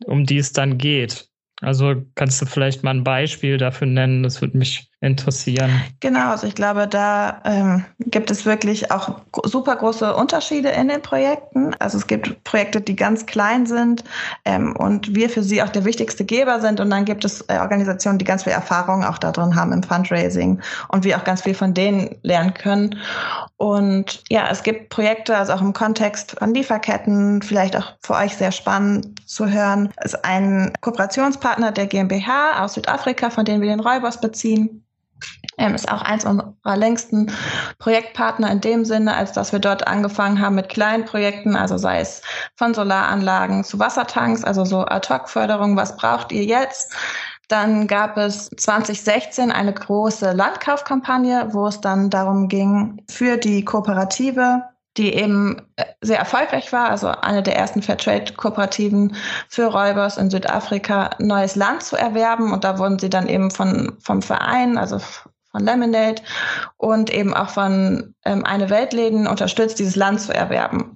um 0.06 0.26
die 0.26 0.38
es 0.38 0.54
dann 0.54 0.78
geht? 0.78 1.28
Also 1.62 1.96
kannst 2.16 2.42
du 2.42 2.46
vielleicht 2.46 2.84
mal 2.84 2.92
ein 2.92 3.04
Beispiel 3.04 3.58
dafür 3.58 3.88
nennen? 3.88 4.24
Das 4.24 4.42
würde 4.42 4.58
mich 4.58 4.89
interessieren. 5.02 5.72
Genau, 6.02 6.32
also 6.32 6.46
ich 6.46 6.56
glaube, 6.56 6.86
da 6.86 7.42
ähm, 7.46 7.86
gibt 8.00 8.30
es 8.32 8.46
wirklich 8.46 8.92
auch 8.92 9.22
super 9.46 9.78
große 9.78 10.14
Unterschiede 10.14 10.70
in 10.70 10.90
den 10.90 11.02
Projekten. 11.02 11.74
Also 11.80 11.98
es 11.98 12.08
gibt 12.08 12.44
Projekte, 12.44 12.82
die 12.82 12.98
ganz 12.98 13.26
klein 13.26 13.66
sind 13.66 14.04
ähm, 14.44 14.76
und 14.76 15.16
wir 15.16 15.30
für 15.30 15.42
sie 15.42 15.64
auch 15.64 15.70
der 15.70 15.86
wichtigste 15.86 16.26
Geber 16.26 16.60
sind. 16.60 16.82
Und 16.82 16.90
dann 16.90 17.06
gibt 17.06 17.24
es 17.24 17.42
äh, 17.48 17.60
Organisationen, 17.60 18.18
die 18.18 18.26
ganz 18.26 18.44
viel 18.44 18.52
Erfahrung 18.52 19.06
auch 19.06 19.18
darin 19.18 19.56
haben 19.56 19.72
im 19.72 19.84
Fundraising 19.84 20.60
und 20.90 21.06
wir 21.06 21.16
auch 21.16 21.24
ganz 21.24 21.44
viel 21.44 21.56
von 21.56 21.74
denen 21.74 22.16
lernen 22.24 22.54
können. 22.54 23.00
Und 23.56 24.22
ja, 24.30 24.50
es 24.52 24.64
gibt 24.64 24.90
Projekte, 24.90 25.38
also 25.38 25.54
auch 25.54 25.62
im 25.62 25.72
Kontext 25.72 26.36
von 26.38 26.54
Lieferketten, 26.54 27.42
vielleicht 27.42 27.78
auch 27.78 27.94
für 28.02 28.16
euch 28.16 28.36
sehr 28.36 28.52
spannend 28.52 29.22
zu 29.30 29.48
hören, 29.48 29.94
ist 30.04 30.26
ein 30.26 30.74
Kooperationspartner 30.82 31.72
der 31.72 31.88
GmbH 31.88 32.66
aus 32.66 32.74
Südafrika, 32.74 33.30
von 33.30 33.46
dem 33.46 33.62
wir 33.62 33.70
den 33.70 33.80
Räubers 33.80 34.20
beziehen. 34.20 34.84
Ähm, 35.60 35.76
ist 35.76 35.92
auch 35.92 36.02
eins 36.02 36.26
unserer 36.26 36.78
längsten 36.78 37.32
Projektpartner 37.78 38.50
in 38.50 38.62
dem 38.62 38.86
Sinne, 38.86 39.16
als 39.16 39.34
dass 39.34 39.52
wir 39.52 39.60
dort 39.60 39.88
angefangen 39.88 40.42
haben 40.42 40.56
mit 40.56 40.70
kleinen 40.70 41.06
Projekten, 41.06 41.56
also 41.56 41.78
sei 41.78 42.00
es 42.00 42.22
von 42.56 42.74
Solaranlagen 42.74 43.64
zu 43.64 43.78
Wassertanks, 43.78 44.44
also 44.44 44.66
so 44.66 44.86
Ad-Hoc-Förderung, 44.86 45.76
was 45.76 45.98
braucht 45.98 46.32
ihr 46.32 46.46
jetzt? 46.46 46.94
Dann 47.50 47.88
gab 47.88 48.18
es 48.18 48.50
2016 48.56 49.52
eine 49.52 49.74
große 49.74 50.32
Landkaufkampagne, 50.32 51.50
wo 51.52 51.68
es 51.68 51.82
dann 51.82 52.10
darum 52.10 52.48
ging, 52.48 53.02
für 53.10 53.38
die 53.38 53.66
Kooperative 53.66 54.64
die 54.98 55.14
eben 55.14 55.62
äh, 55.78 55.86
sehr 56.02 56.20
erfolgreich 56.20 56.72
war, 56.74 56.90
also 56.90 57.08
eine 57.08 57.42
der 57.42 57.56
ersten 57.56 57.82
Fairtrade-Kooperativen 57.82 59.16
für 59.48 59.68
Räubers 59.68 60.18
in 60.18 60.30
Südafrika, 60.30 61.12
neues 61.20 61.56
Land 61.56 61.84
zu 61.84 61.96
erwerben. 61.96 62.52
Und 62.52 62.64
da 62.64 62.78
wurden 62.78 63.00
sie 63.00 63.10
dann 63.10 63.28
eben 63.28 63.50
von, 63.50 63.98
vom 64.02 64.22
Verein, 64.22 64.78
also 64.78 65.00
von 65.52 65.64
Lemonade 65.64 66.22
und 66.78 67.14
eben 67.14 67.34
auch 67.34 67.50
von 67.50 68.14
ähm, 68.26 68.46
Eine 68.46 68.70
Weltläden 68.70 69.28
unterstützt, 69.28 69.80
dieses 69.80 69.96
Land 69.96 70.22
zu 70.22 70.34
erwerben. 70.34 70.96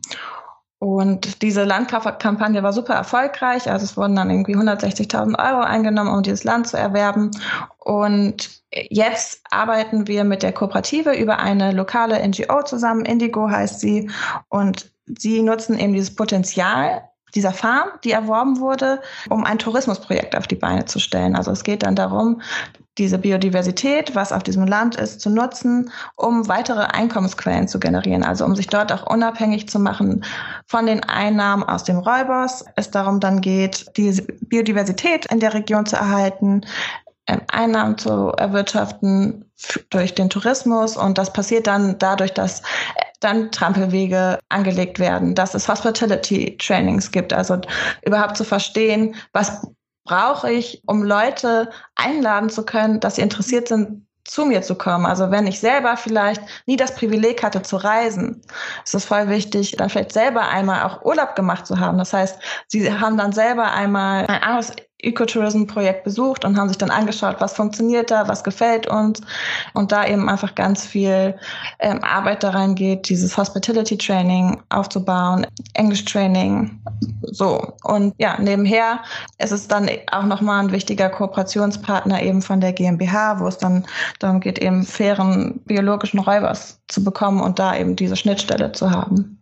Und 0.84 1.42
diese 1.42 1.64
Landkampagne 1.64 2.62
war 2.62 2.74
super 2.74 2.94
erfolgreich. 2.94 3.72
Also 3.72 3.86
es 3.86 3.96
wurden 3.96 4.18
dann 4.18 4.30
irgendwie 4.30 4.58
160.000 4.58 5.40
Euro 5.40 5.62
eingenommen, 5.62 6.14
um 6.14 6.24
dieses 6.24 6.44
Land 6.44 6.68
zu 6.68 6.76
erwerben. 6.76 7.32
Und 7.78 8.62
jetzt 8.70 9.42
arbeiten 9.50 10.08
wir 10.08 10.26
mit 10.26 10.44
der 10.44 10.52
Kooperative 10.52 11.14
über 11.14 11.40
eine 11.40 11.72
lokale 11.72 12.20
NGO 12.28 12.64
zusammen. 12.64 13.06
Indigo 13.06 13.50
heißt 13.50 13.80
sie. 13.80 14.12
Und 14.50 14.92
sie 15.06 15.42
nutzen 15.42 15.80
eben 15.80 15.94
dieses 15.94 16.14
Potenzial 16.14 17.04
dieser 17.34 17.54
Farm, 17.54 17.88
die 18.04 18.12
erworben 18.12 18.60
wurde, 18.60 19.02
um 19.30 19.46
ein 19.46 19.60
Tourismusprojekt 19.60 20.36
auf 20.36 20.48
die 20.48 20.56
Beine 20.56 20.84
zu 20.84 21.00
stellen. 21.00 21.38
Also 21.38 21.52
es 21.52 21.64
geht 21.64 21.84
dann 21.84 21.96
darum, 21.96 22.42
diese 22.98 23.18
Biodiversität, 23.18 24.16
was 24.16 24.32
auf 24.32 24.44
diesem 24.44 24.68
Land 24.68 24.96
ist, 24.96 25.22
zu 25.22 25.30
nutzen, 25.30 25.92
um 26.16 26.48
weitere 26.48 26.82
Einkommensquellen 26.82 27.68
zu 27.68 27.80
generieren. 27.80 28.24
Also 28.24 28.46
um 28.46 28.56
sich 28.56 28.68
dort 28.68 28.92
auch 28.92 29.08
unabhängig 29.08 29.68
zu 29.68 29.80
machen 29.80 30.24
von 30.68 30.86
den 30.86 31.04
Einnahmen 31.04 31.64
aus 31.64 31.84
dem 31.84 31.98
Räubers. 31.98 32.66
Es 32.76 32.92
darum 32.92 33.20
dann 33.20 33.42
geht, 33.42 33.98
die 33.98 34.22
Biodiversität 34.42 35.26
in 35.32 35.40
der 35.40 35.54
Region 35.54 35.86
zu 35.86 35.96
erhalten, 35.96 36.62
ähm, 37.26 37.42
Einnahmen 37.52 37.98
zu 37.98 38.34
erwirtschaften 38.38 39.46
durch 39.90 40.14
den 40.14 40.30
Tourismus. 40.30 40.98
Und 40.98 41.18
das 41.18 41.32
passiert 41.32 41.68
dann 41.68 41.98
dadurch, 41.98 42.34
dass 42.34 42.60
äh, 42.60 42.64
dann 43.22 43.52
Trampelwege 43.52 44.40
angelegt 44.50 45.00
werden, 45.00 45.34
dass 45.34 45.54
es 45.54 45.68
Hospitality 45.68 46.58
Trainings 46.58 47.12
gibt, 47.12 47.32
also 47.32 47.60
überhaupt 48.06 48.36
zu 48.36 48.44
verstehen, 48.44 49.16
was 49.32 49.66
brauche 50.04 50.52
ich, 50.52 50.84
um 50.86 51.04
Leute 51.04 51.70
einladen 51.96 52.50
zu 52.50 52.66
können, 52.66 53.00
dass 53.00 53.16
sie 53.16 53.22
interessiert 53.22 53.68
sind, 53.68 54.06
zu 54.26 54.46
mir 54.46 54.62
zu 54.62 54.76
kommen. 54.76 55.06
Also 55.06 55.32
wenn 55.32 55.48
ich 55.48 55.60
selber 55.60 55.98
vielleicht 55.98 56.42
nie 56.66 56.78
das 56.78 56.96
Privileg 56.96 57.44
hatte 57.44 57.62
zu 57.62 57.76
reisen, 57.76 58.42
ist 58.84 58.96
es 58.96 59.06
voll 59.06 59.28
wichtig, 59.28 59.76
dann 59.78 59.90
vielleicht 59.90 60.14
selber 60.14 60.48
einmal 60.48 60.84
auch 60.84 61.04
Urlaub 61.04 61.36
gemacht 61.36 61.68
zu 61.68 61.80
haben. 61.80 61.98
Das 61.98 62.14
heißt, 62.14 62.40
sie 62.68 62.92
haben 62.92 63.18
dann 63.18 63.34
selber 63.34 63.72
einmal 63.72 64.26
ein 64.28 64.42
anderes 64.42 64.74
Ecotourism-Projekt 65.04 66.04
besucht 66.04 66.46
und 66.46 66.58
haben 66.58 66.70
sich 66.70 66.78
dann 66.78 66.90
angeschaut, 66.90 67.36
was 67.40 67.54
funktioniert 67.54 68.10
da, 68.12 68.28
was 68.28 68.44
gefällt 68.44 68.88
uns 68.88 69.22
und 69.74 69.92
da 69.92 70.06
eben 70.06 70.30
einfach 70.30 70.56
ganz 70.56 70.86
viel 70.86 71.36
ähm, 71.80 72.04
Arbeit 72.04 72.44
da 72.44 72.52
reingeht, 72.52 73.10
dieses 73.10 73.38
Hospitality-Training 73.38 74.62
aufzubauen, 74.70 75.46
Englisch-Training, 75.74 76.82
so. 77.22 77.74
Und 77.84 78.14
ja, 78.18 78.40
nebenher 78.40 79.02
ist 79.40 79.52
es 79.52 79.68
dann 79.68 79.90
auch 80.12 80.24
nochmal 80.24 80.64
ein 80.64 80.72
wichtiger 80.72 81.10
Kooperationspartner 81.10 82.22
eben 82.22 82.42
von 82.42 82.62
der 82.62 82.74
GmbH, 82.74 83.40
wo 83.40 83.48
es 83.48 83.58
dann 83.58 83.86
darum 84.20 84.40
geht, 84.40 84.60
eben 84.60 84.84
fairen 84.84 85.60
biologischen 85.66 86.20
Räubers 86.20 86.80
zu 86.88 87.04
bekommen 87.04 87.42
und 87.42 87.60
da 87.60 87.76
eben 87.76 87.96
diese 87.96 88.16
Schnittstelle 88.16 88.72
zu 88.72 88.92
haben. 88.92 89.40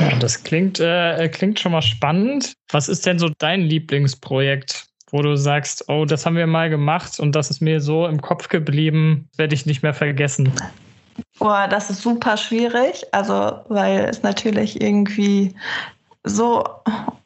Ja, 0.00 0.16
das 0.18 0.42
klingt, 0.42 0.80
äh, 0.80 1.28
klingt 1.28 1.60
schon 1.60 1.72
mal 1.72 1.82
spannend. 1.82 2.54
Was 2.70 2.88
ist 2.88 3.06
denn 3.06 3.18
so 3.18 3.30
dein 3.38 3.62
Lieblingsprojekt, 3.62 4.86
wo 5.10 5.22
du 5.22 5.36
sagst, 5.36 5.84
oh, 5.88 6.04
das 6.04 6.26
haben 6.26 6.36
wir 6.36 6.46
mal 6.46 6.70
gemacht 6.70 7.20
und 7.20 7.34
das 7.34 7.50
ist 7.50 7.60
mir 7.60 7.80
so 7.80 8.06
im 8.06 8.20
Kopf 8.20 8.48
geblieben, 8.48 9.28
werde 9.36 9.54
ich 9.54 9.66
nicht 9.66 9.82
mehr 9.82 9.94
vergessen? 9.94 10.52
Boah, 11.38 11.66
das 11.68 11.90
ist 11.90 12.02
super 12.02 12.36
schwierig. 12.36 13.04
Also, 13.12 13.60
weil 13.68 14.04
es 14.04 14.22
natürlich 14.22 14.80
irgendwie 14.80 15.54
so 16.24 16.64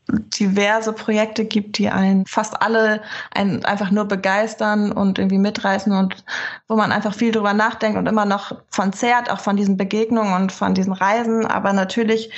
diverse 0.09 0.93
Projekte 0.93 1.45
gibt, 1.45 1.79
die 1.79 1.88
einen 1.88 2.27
fast 2.27 2.61
alle 2.61 3.01
einen 3.33 3.64
einfach 3.64 3.90
nur 3.90 4.05
begeistern 4.05 4.93
und 4.93 5.19
irgendwie 5.19 5.38
mitreißen 5.38 5.93
und 5.93 6.25
wo 6.69 6.77
man 6.77 6.93
einfach 6.93 7.14
viel 7.14 7.33
drüber 7.33 7.55
nachdenkt 7.55 7.97
und 7.97 8.07
immer 8.07 8.27
noch 8.27 8.53
von 8.69 8.93
zehrt, 8.93 9.31
auch 9.31 9.40
von 9.40 9.57
diesen 9.57 9.77
Begegnungen 9.77 10.35
und 10.35 10.53
von 10.53 10.75
diesen 10.75 10.93
Reisen. 10.93 11.47
Aber 11.47 11.73
natürlich 11.73 12.31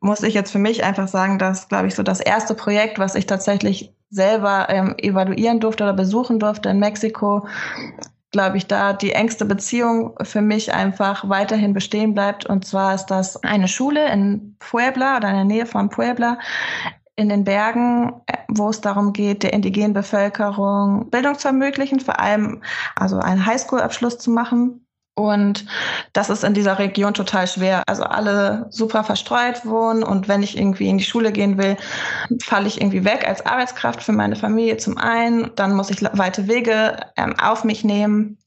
muss 0.00 0.22
ich 0.22 0.34
jetzt 0.34 0.52
für 0.52 0.58
mich 0.58 0.84
einfach 0.84 1.08
sagen, 1.08 1.38
dass, 1.38 1.68
glaube 1.68 1.88
ich, 1.88 1.94
so 1.94 2.02
das 2.02 2.20
erste 2.20 2.54
Projekt, 2.54 2.98
was 2.98 3.14
ich 3.14 3.26
tatsächlich 3.26 3.92
selber 4.10 4.66
ähm, 4.68 4.94
evaluieren 4.98 5.60
durfte 5.60 5.84
oder 5.84 5.94
besuchen 5.94 6.38
durfte 6.38 6.70
in 6.70 6.78
Mexiko, 6.78 7.46
glaube 8.30 8.56
ich, 8.56 8.66
da 8.66 8.92
die 8.94 9.12
engste 9.12 9.44
Beziehung 9.44 10.14
für 10.22 10.40
mich 10.40 10.72
einfach 10.72 11.28
weiterhin 11.28 11.74
bestehen 11.74 12.14
bleibt. 12.14 12.46
Und 12.46 12.66
zwar 12.66 12.94
ist 12.94 13.06
das 13.06 13.42
eine 13.44 13.68
Schule 13.68 14.10
in 14.10 14.56
Puebla 14.58 15.18
oder 15.18 15.28
in 15.28 15.36
der 15.36 15.44
Nähe 15.44 15.66
von 15.66 15.90
Puebla, 15.90 16.38
in 17.22 17.28
den 17.28 17.44
Bergen, 17.44 18.12
äh, 18.26 18.36
wo 18.48 18.68
es 18.68 18.80
darum 18.80 19.12
geht, 19.12 19.42
der 19.42 19.52
indigenen 19.52 19.92
Bevölkerung 19.94 21.08
Bildung 21.10 21.38
zu 21.38 21.48
ermöglichen, 21.48 22.00
vor 22.00 22.18
allem 22.20 22.62
also 22.96 23.18
einen 23.18 23.46
Highschool-Abschluss 23.46 24.18
zu 24.18 24.30
machen. 24.30 24.86
Und 25.14 25.66
das 26.14 26.30
ist 26.30 26.42
in 26.42 26.54
dieser 26.54 26.78
Region 26.78 27.12
total 27.12 27.46
schwer. 27.46 27.82
Also 27.86 28.02
alle 28.02 28.66
super 28.70 29.04
verstreut 29.04 29.64
wohnen 29.66 30.02
und 30.02 30.26
wenn 30.26 30.42
ich 30.42 30.56
irgendwie 30.56 30.88
in 30.88 30.98
die 30.98 31.04
Schule 31.04 31.32
gehen 31.32 31.58
will, 31.58 31.76
falle 32.42 32.66
ich 32.66 32.80
irgendwie 32.80 33.04
weg 33.04 33.28
als 33.28 33.44
Arbeitskraft 33.44 34.02
für 34.02 34.12
meine 34.12 34.36
Familie 34.36 34.78
zum 34.78 34.96
einen. 34.96 35.50
Dann 35.54 35.74
muss 35.74 35.90
ich 35.90 36.02
weite 36.02 36.48
Wege 36.48 36.96
ähm, 37.16 37.34
auf 37.38 37.62
mich 37.62 37.84
nehmen 37.84 38.38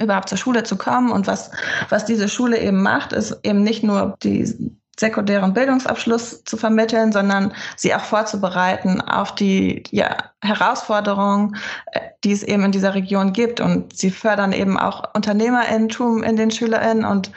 überhaupt 0.00 0.28
zur 0.28 0.38
Schule 0.38 0.62
zu 0.62 0.76
kommen. 0.76 1.10
Und 1.10 1.26
was, 1.26 1.50
was 1.88 2.04
diese 2.04 2.28
Schule 2.28 2.60
eben 2.60 2.82
macht, 2.82 3.12
ist 3.12 3.40
eben 3.42 3.62
nicht 3.62 3.82
nur 3.82 4.16
die 4.22 4.78
sekundären 4.98 5.52
Bildungsabschluss 5.52 6.44
zu 6.44 6.56
vermitteln, 6.56 7.12
sondern 7.12 7.52
sie 7.76 7.94
auch 7.94 8.00
vorzubereiten 8.00 9.00
auf 9.00 9.34
die 9.34 9.84
ja, 9.90 10.16
Herausforderungen, 10.42 11.56
äh, 11.92 12.00
die 12.24 12.32
es 12.32 12.42
eben 12.42 12.64
in 12.64 12.72
dieser 12.72 12.94
Region 12.94 13.32
gibt. 13.32 13.60
Und 13.60 13.96
sie 13.96 14.10
fördern 14.10 14.52
eben 14.52 14.78
auch 14.78 15.14
Unternehmerinnentum 15.14 16.22
in 16.22 16.36
den 16.36 16.50
SchülerInnen. 16.50 17.04
Und 17.04 17.30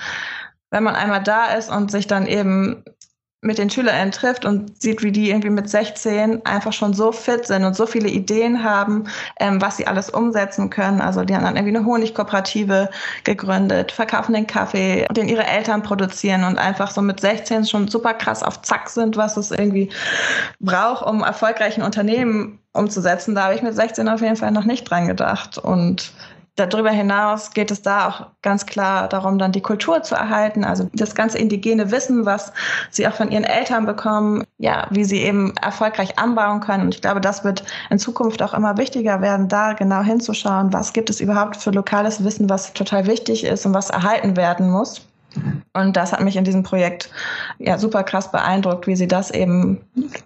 wenn 0.71 0.83
man 0.83 0.95
einmal 0.95 1.23
da 1.23 1.47
ist 1.47 1.69
und 1.69 1.91
sich 1.91 2.07
dann 2.07 2.27
eben 2.27 2.83
mit 3.41 3.57
den 3.57 3.69
SchülerInnen 3.69 4.11
trifft 4.11 4.43
und 4.43 4.81
sieht, 4.81 5.01
wie 5.01 5.13
die 5.13 5.29
irgendwie 5.29 5.49
mit 5.49 5.69
16 5.69 6.45
einfach 6.45 6.73
schon 6.73 6.93
so 6.93 7.13
fit 7.13 7.45
sind 7.47 7.63
und 7.63 7.73
so 7.73 7.85
viele 7.85 8.09
Ideen 8.09 8.63
haben, 8.63 9.05
ähm, 9.39 9.61
was 9.61 9.77
sie 9.77 9.87
alles 9.87 10.09
umsetzen 10.09 10.69
können. 10.69 10.99
Also 10.99 11.23
die 11.23 11.33
haben 11.33 11.45
dann 11.45 11.55
irgendwie 11.55 11.77
eine 11.77 11.85
Honigkooperative 11.85 12.89
gegründet, 13.23 13.93
verkaufen 13.93 14.33
den 14.33 14.45
Kaffee, 14.45 15.07
den 15.11 15.29
ihre 15.29 15.45
Eltern 15.45 15.83
produzieren 15.83 16.43
und 16.43 16.57
einfach 16.57 16.91
so 16.91 17.01
mit 17.01 17.21
16 17.21 17.65
schon 17.65 17.87
super 17.87 18.13
krass 18.13 18.43
auf 18.43 18.61
Zack 18.61 18.89
sind, 18.89 19.15
was 19.15 19.37
es 19.37 19.51
irgendwie 19.51 19.89
braucht, 20.59 21.05
um 21.05 21.23
erfolgreichen 21.23 21.81
Unternehmen 21.81 22.59
umzusetzen. 22.73 23.35
Da 23.35 23.45
habe 23.45 23.55
ich 23.55 23.61
mit 23.61 23.75
16 23.75 24.09
auf 24.09 24.21
jeden 24.21 24.35
Fall 24.35 24.51
noch 24.51 24.65
nicht 24.65 24.83
dran 24.83 25.07
gedacht. 25.07 25.57
Und 25.57 26.11
Darüber 26.55 26.89
hinaus 26.89 27.51
geht 27.51 27.71
es 27.71 27.81
da 27.81 28.07
auch 28.07 28.27
ganz 28.41 28.65
klar 28.65 29.07
darum, 29.07 29.37
dann 29.37 29.51
die 29.51 29.61
Kultur 29.61 30.03
zu 30.03 30.15
erhalten, 30.15 30.63
also 30.63 30.89
das 30.93 31.15
ganze 31.15 31.37
indigene 31.37 31.91
Wissen, 31.91 32.25
was 32.25 32.51
sie 32.89 33.07
auch 33.07 33.13
von 33.13 33.31
ihren 33.31 33.45
Eltern 33.45 33.85
bekommen, 33.85 34.43
ja, 34.57 34.87
wie 34.89 35.05
sie 35.05 35.21
eben 35.21 35.55
erfolgreich 35.57 36.19
anbauen 36.19 36.59
können. 36.59 36.83
Und 36.83 36.95
ich 36.95 37.01
glaube, 37.01 37.21
das 37.21 37.43
wird 37.43 37.63
in 37.89 37.99
Zukunft 37.99 38.41
auch 38.41 38.53
immer 38.53 38.77
wichtiger 38.77 39.21
werden, 39.21 39.47
da 39.47 39.73
genau 39.73 40.01
hinzuschauen, 40.01 40.73
was 40.73 40.93
gibt 40.93 41.09
es 41.09 41.21
überhaupt 41.21 41.55
für 41.55 41.71
lokales 41.71 42.23
Wissen, 42.23 42.49
was 42.49 42.73
total 42.73 43.07
wichtig 43.07 43.43
ist 43.45 43.65
und 43.65 43.73
was 43.73 43.89
erhalten 43.89 44.35
werden 44.35 44.69
muss. 44.69 45.01
Und 45.73 45.95
das 45.95 46.11
hat 46.11 46.21
mich 46.21 46.35
in 46.35 46.43
diesem 46.43 46.63
Projekt 46.63 47.11
ja 47.59 47.77
super 47.77 48.03
krass 48.03 48.31
beeindruckt, 48.31 48.87
wie 48.87 48.95
sie 48.95 49.07
das 49.07 49.31
eben 49.31 49.81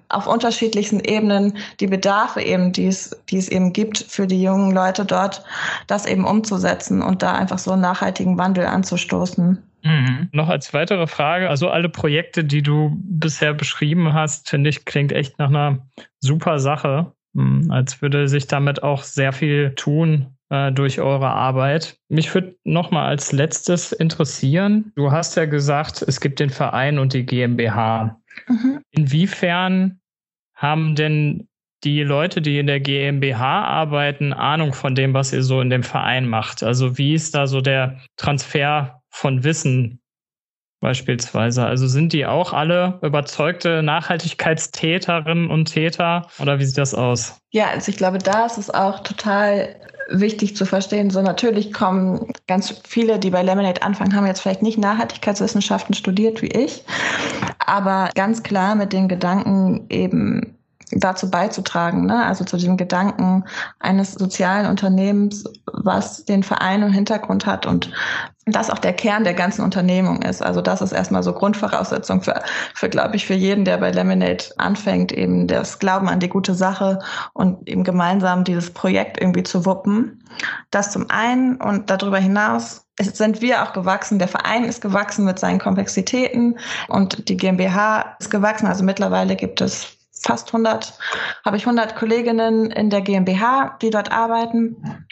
auf 0.09 0.27
unterschiedlichsten 0.27 0.99
Ebenen, 0.99 1.57
die 1.79 1.87
Bedarfe 1.87 2.41
eben, 2.41 2.71
die 2.71 2.87
es, 2.87 3.21
die 3.29 3.37
es 3.37 3.49
eben 3.49 3.73
gibt 3.73 3.97
für 3.97 4.27
die 4.27 4.41
jungen 4.41 4.71
Leute 4.71 5.05
dort, 5.05 5.43
das 5.87 6.05
eben 6.05 6.25
umzusetzen 6.25 7.01
und 7.01 7.21
da 7.21 7.33
einfach 7.33 7.59
so 7.59 7.71
einen 7.71 7.81
nachhaltigen 7.81 8.37
Wandel 8.37 8.65
anzustoßen. 8.65 9.61
Mhm. 9.83 10.29
Noch 10.31 10.47
als 10.47 10.73
weitere 10.73 11.07
Frage, 11.07 11.49
also 11.49 11.69
alle 11.69 11.89
Projekte, 11.89 12.45
die 12.45 12.61
du 12.61 12.97
bisher 13.03 13.53
beschrieben 13.53 14.13
hast, 14.13 14.49
finde 14.49 14.69
ich, 14.69 14.85
klingt 14.85 15.11
echt 15.11 15.37
nach 15.39 15.49
einer 15.49 15.85
super 16.19 16.59
Sache, 16.59 17.11
hm, 17.35 17.69
als 17.69 18.01
würde 18.01 18.29
sich 18.29 18.47
damit 18.47 18.81
auch 18.81 19.03
sehr 19.03 19.33
viel 19.33 19.75
tun 19.75 20.27
äh, 20.53 20.71
durch 20.71 21.01
eure 21.01 21.29
Arbeit. 21.29 21.97
Mich 22.09 22.31
würde 22.33 22.55
noch 22.63 22.91
mal 22.91 23.07
als 23.07 23.31
letztes 23.31 23.91
interessieren, 23.91 24.91
du 24.95 25.11
hast 25.11 25.35
ja 25.35 25.45
gesagt, 25.45 26.03
es 26.03 26.21
gibt 26.21 26.39
den 26.39 26.51
Verein 26.51 26.99
und 26.99 27.13
die 27.13 27.25
GmbH. 27.25 28.21
Mhm. 28.47 28.81
Inwiefern 28.91 29.99
haben 30.55 30.95
denn 30.95 31.47
die 31.83 32.03
Leute, 32.03 32.41
die 32.41 32.59
in 32.59 32.67
der 32.67 32.79
GmbH 32.79 33.63
arbeiten, 33.65 34.31
Ahnung 34.31 34.73
von 34.73 34.93
dem, 34.93 35.15
was 35.15 35.33
ihr 35.33 35.41
so 35.41 35.59
in 35.59 35.71
dem 35.71 35.83
Verein 35.83 36.27
macht? 36.27 36.61
Also 36.61 36.99
wie 36.99 37.15
ist 37.15 37.33
da 37.33 37.47
so 37.47 37.59
der 37.59 37.99
Transfer 38.15 39.01
von 39.09 39.43
Wissen 39.43 40.01
beispielsweise? 40.79 41.65
Also 41.65 41.87
sind 41.87 42.13
die 42.13 42.27
auch 42.27 42.53
alle 42.53 42.99
überzeugte 43.01 43.81
Nachhaltigkeitstäterinnen 43.81 45.49
und 45.49 45.65
Täter 45.65 46.27
oder 46.39 46.59
wie 46.59 46.65
sieht 46.65 46.77
das 46.77 46.93
aus? 46.93 47.39
Ja, 47.51 47.69
also 47.71 47.89
ich 47.89 47.97
glaube, 47.97 48.19
da 48.19 48.45
ist 48.45 48.59
es 48.59 48.69
auch 48.69 48.99
total 48.99 49.75
wichtig 50.09 50.55
zu 50.55 50.65
verstehen. 50.65 51.09
So 51.09 51.21
natürlich 51.21 51.73
kommen 51.73 52.33
ganz 52.47 52.81
viele, 52.83 53.19
die 53.19 53.29
bei 53.29 53.43
Lemonade 53.43 53.81
anfangen, 53.81 54.15
haben 54.15 54.27
jetzt 54.27 54.41
vielleicht 54.41 54.61
nicht 54.61 54.77
Nachhaltigkeitswissenschaften 54.77 55.95
studiert 55.95 56.41
wie 56.41 56.47
ich, 56.47 56.83
aber 57.59 58.09
ganz 58.15 58.43
klar 58.43 58.75
mit 58.75 58.93
den 58.93 59.07
Gedanken 59.07 59.85
eben 59.89 60.57
dazu 60.95 61.29
beizutragen, 61.29 62.05
ne? 62.05 62.25
also 62.25 62.43
zu 62.43 62.57
diesem 62.57 62.77
Gedanken 62.77 63.45
eines 63.79 64.13
sozialen 64.13 64.67
Unternehmens, 64.67 65.43
was 65.71 66.25
den 66.25 66.43
Verein 66.43 66.83
im 66.83 66.91
Hintergrund 66.91 67.45
hat 67.45 67.65
und 67.65 67.91
das 68.45 68.69
auch 68.69 68.79
der 68.79 68.93
Kern 68.93 69.23
der 69.23 69.33
ganzen 69.33 69.63
Unternehmung 69.63 70.21
ist. 70.21 70.43
Also 70.43 70.61
das 70.61 70.81
ist 70.81 70.91
erstmal 70.91 71.23
so 71.23 71.31
Grundvoraussetzung 71.31 72.21
für, 72.21 72.41
für 72.73 72.89
glaube 72.89 73.15
ich, 73.15 73.25
für 73.25 73.33
jeden, 73.33 73.63
der 73.63 73.77
bei 73.77 73.91
Lemonade 73.91 74.45
anfängt, 74.57 75.11
eben 75.13 75.47
das 75.47 75.79
Glauben 75.79 76.09
an 76.09 76.19
die 76.19 76.29
gute 76.29 76.53
Sache 76.53 76.99
und 77.33 77.67
eben 77.69 77.83
gemeinsam 77.83 78.43
dieses 78.43 78.71
Projekt 78.71 79.19
irgendwie 79.19 79.43
zu 79.43 79.65
wuppen. 79.65 80.23
Das 80.71 80.91
zum 80.91 81.09
einen 81.09 81.55
und 81.61 81.89
darüber 81.89 82.17
hinaus 82.17 82.85
sind 82.99 83.41
wir 83.41 83.63
auch 83.63 83.73
gewachsen. 83.73 84.19
Der 84.19 84.27
Verein 84.27 84.65
ist 84.65 84.81
gewachsen 84.81 85.25
mit 85.25 85.39
seinen 85.39 85.59
Komplexitäten 85.59 86.59
und 86.89 87.29
die 87.29 87.37
GmbH 87.37 88.15
ist 88.19 88.29
gewachsen. 88.29 88.67
Also 88.67 88.83
mittlerweile 88.83 89.35
gibt 89.35 89.61
es 89.61 89.97
fast 90.25 90.47
100, 90.53 90.93
habe 91.45 91.57
ich 91.57 91.63
100 91.65 91.95
Kolleginnen 91.95 92.71
in 92.71 92.89
der 92.89 93.01
GmbH, 93.01 93.77
die 93.81 93.89
dort 93.89 94.11
arbeiten. 94.11 95.05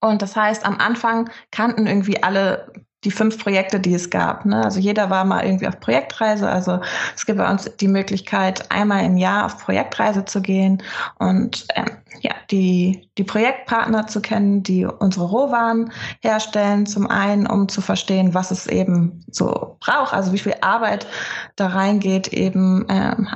Und 0.00 0.22
das 0.22 0.36
heißt, 0.36 0.66
am 0.66 0.78
Anfang 0.78 1.30
kannten 1.50 1.86
irgendwie 1.86 2.22
alle 2.22 2.72
die 3.04 3.10
fünf 3.10 3.38
Projekte, 3.38 3.80
die 3.80 3.94
es 3.94 4.10
gab. 4.10 4.44
Ne? 4.44 4.64
Also 4.64 4.80
jeder 4.80 5.10
war 5.10 5.24
mal 5.24 5.44
irgendwie 5.44 5.68
auf 5.68 5.78
Projektreise. 5.80 6.48
Also 6.48 6.80
es 7.14 7.26
gibt 7.26 7.38
bei 7.38 7.50
uns 7.50 7.70
die 7.80 7.88
Möglichkeit, 7.88 8.70
einmal 8.70 9.04
im 9.04 9.16
Jahr 9.16 9.46
auf 9.46 9.58
Projektreise 9.58 10.24
zu 10.24 10.40
gehen 10.40 10.82
und 11.18 11.66
ähm, 11.74 11.86
ja, 12.20 12.32
die, 12.50 13.10
die 13.18 13.24
Projektpartner 13.24 14.06
zu 14.06 14.22
kennen, 14.22 14.62
die 14.62 14.86
unsere 14.86 15.26
Rohwaren 15.26 15.92
herstellen, 16.20 16.86
zum 16.86 17.06
einen, 17.08 17.46
um 17.46 17.68
zu 17.68 17.80
verstehen, 17.80 18.34
was 18.34 18.50
es 18.50 18.66
eben 18.66 19.24
so 19.30 19.76
braucht, 19.80 20.14
also 20.14 20.32
wie 20.32 20.38
viel 20.38 20.54
Arbeit 20.60 21.06
da 21.56 21.66
reingeht, 21.66 22.28
eben 22.28 22.86
ähm, 22.88 23.28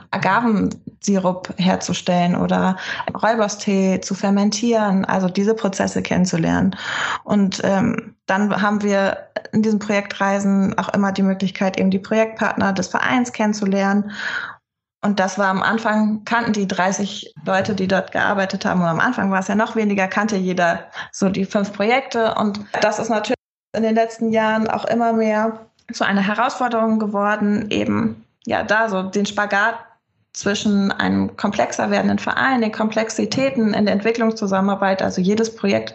Agavensirup 0.99 1.55
herzustellen 1.57 2.37
oder 2.37 2.77
Räuberstee 3.15 4.01
zu 4.01 4.15
fermentieren, 4.15 5.05
also 5.05 5.29
diese 5.29 5.55
Prozesse 5.55 6.03
kennenzulernen. 6.03 6.77
Und 7.25 7.61
ähm, 7.65 8.15
dann 8.27 8.61
haben 8.61 8.83
wir 8.83 9.29
in 9.53 9.63
diesen 9.63 9.79
Projektreisen 9.79 10.77
auch 10.79 10.89
immer 10.91 11.13
die 11.13 11.23
Möglichkeit, 11.23 11.79
eben 11.79 11.91
die 11.91 11.99
Projektpartner 11.99 12.73
des 12.73 12.89
Vereins 12.89 13.33
kennenzulernen 13.33 14.13
und 15.01 15.21
das 15.21 15.39
war 15.39 15.47
am 15.47 15.63
Anfang, 15.63 16.25
kannten 16.25 16.53
die 16.53 16.67
30 16.67 17.33
Leute, 17.47 17.77
die 17.77 17.87
dort 17.87 18.11
gearbeitet 18.11 18.65
haben. 18.65 18.81
Und 18.81 18.89
am 18.89 18.99
Anfang 18.99 19.31
war 19.31 19.39
es 19.39 19.47
ja 19.47 19.55
noch 19.55 19.77
weniger, 19.77 20.09
kannte 20.09 20.35
jeder 20.35 20.87
so 21.13 21.29
die 21.29 21.45
fünf 21.45 21.73
Projekte. 21.73 22.35
Und 22.35 22.59
das 22.83 22.99
ist 22.99 23.09
natürlich 23.09 23.37
in 23.77 23.85
den 23.85 23.95
letzten 23.95 24.33
Jahren 24.33 24.69
auch 24.69 24.85
immer 24.87 25.13
mehr 25.13 25.67
zu 25.93 26.05
einer 26.05 26.21
Herausforderung 26.21 26.99
geworden, 26.99 27.71
eben 27.71 28.25
ja 28.45 28.65
da 28.65 28.89
so 28.89 29.05
den 29.05 29.25
Spagat 29.25 29.77
zwischen 30.38 30.92
einem 30.92 31.37
komplexer 31.37 31.90
werdenden 31.90 32.20
Verein, 32.20 32.61
den 32.61 32.70
Komplexitäten 32.70 33.74
in 33.74 33.87
der 33.87 33.94
Entwicklungszusammenarbeit. 33.94 35.03
Also 35.03 35.20
jedes 35.20 35.57
Projekt, 35.57 35.94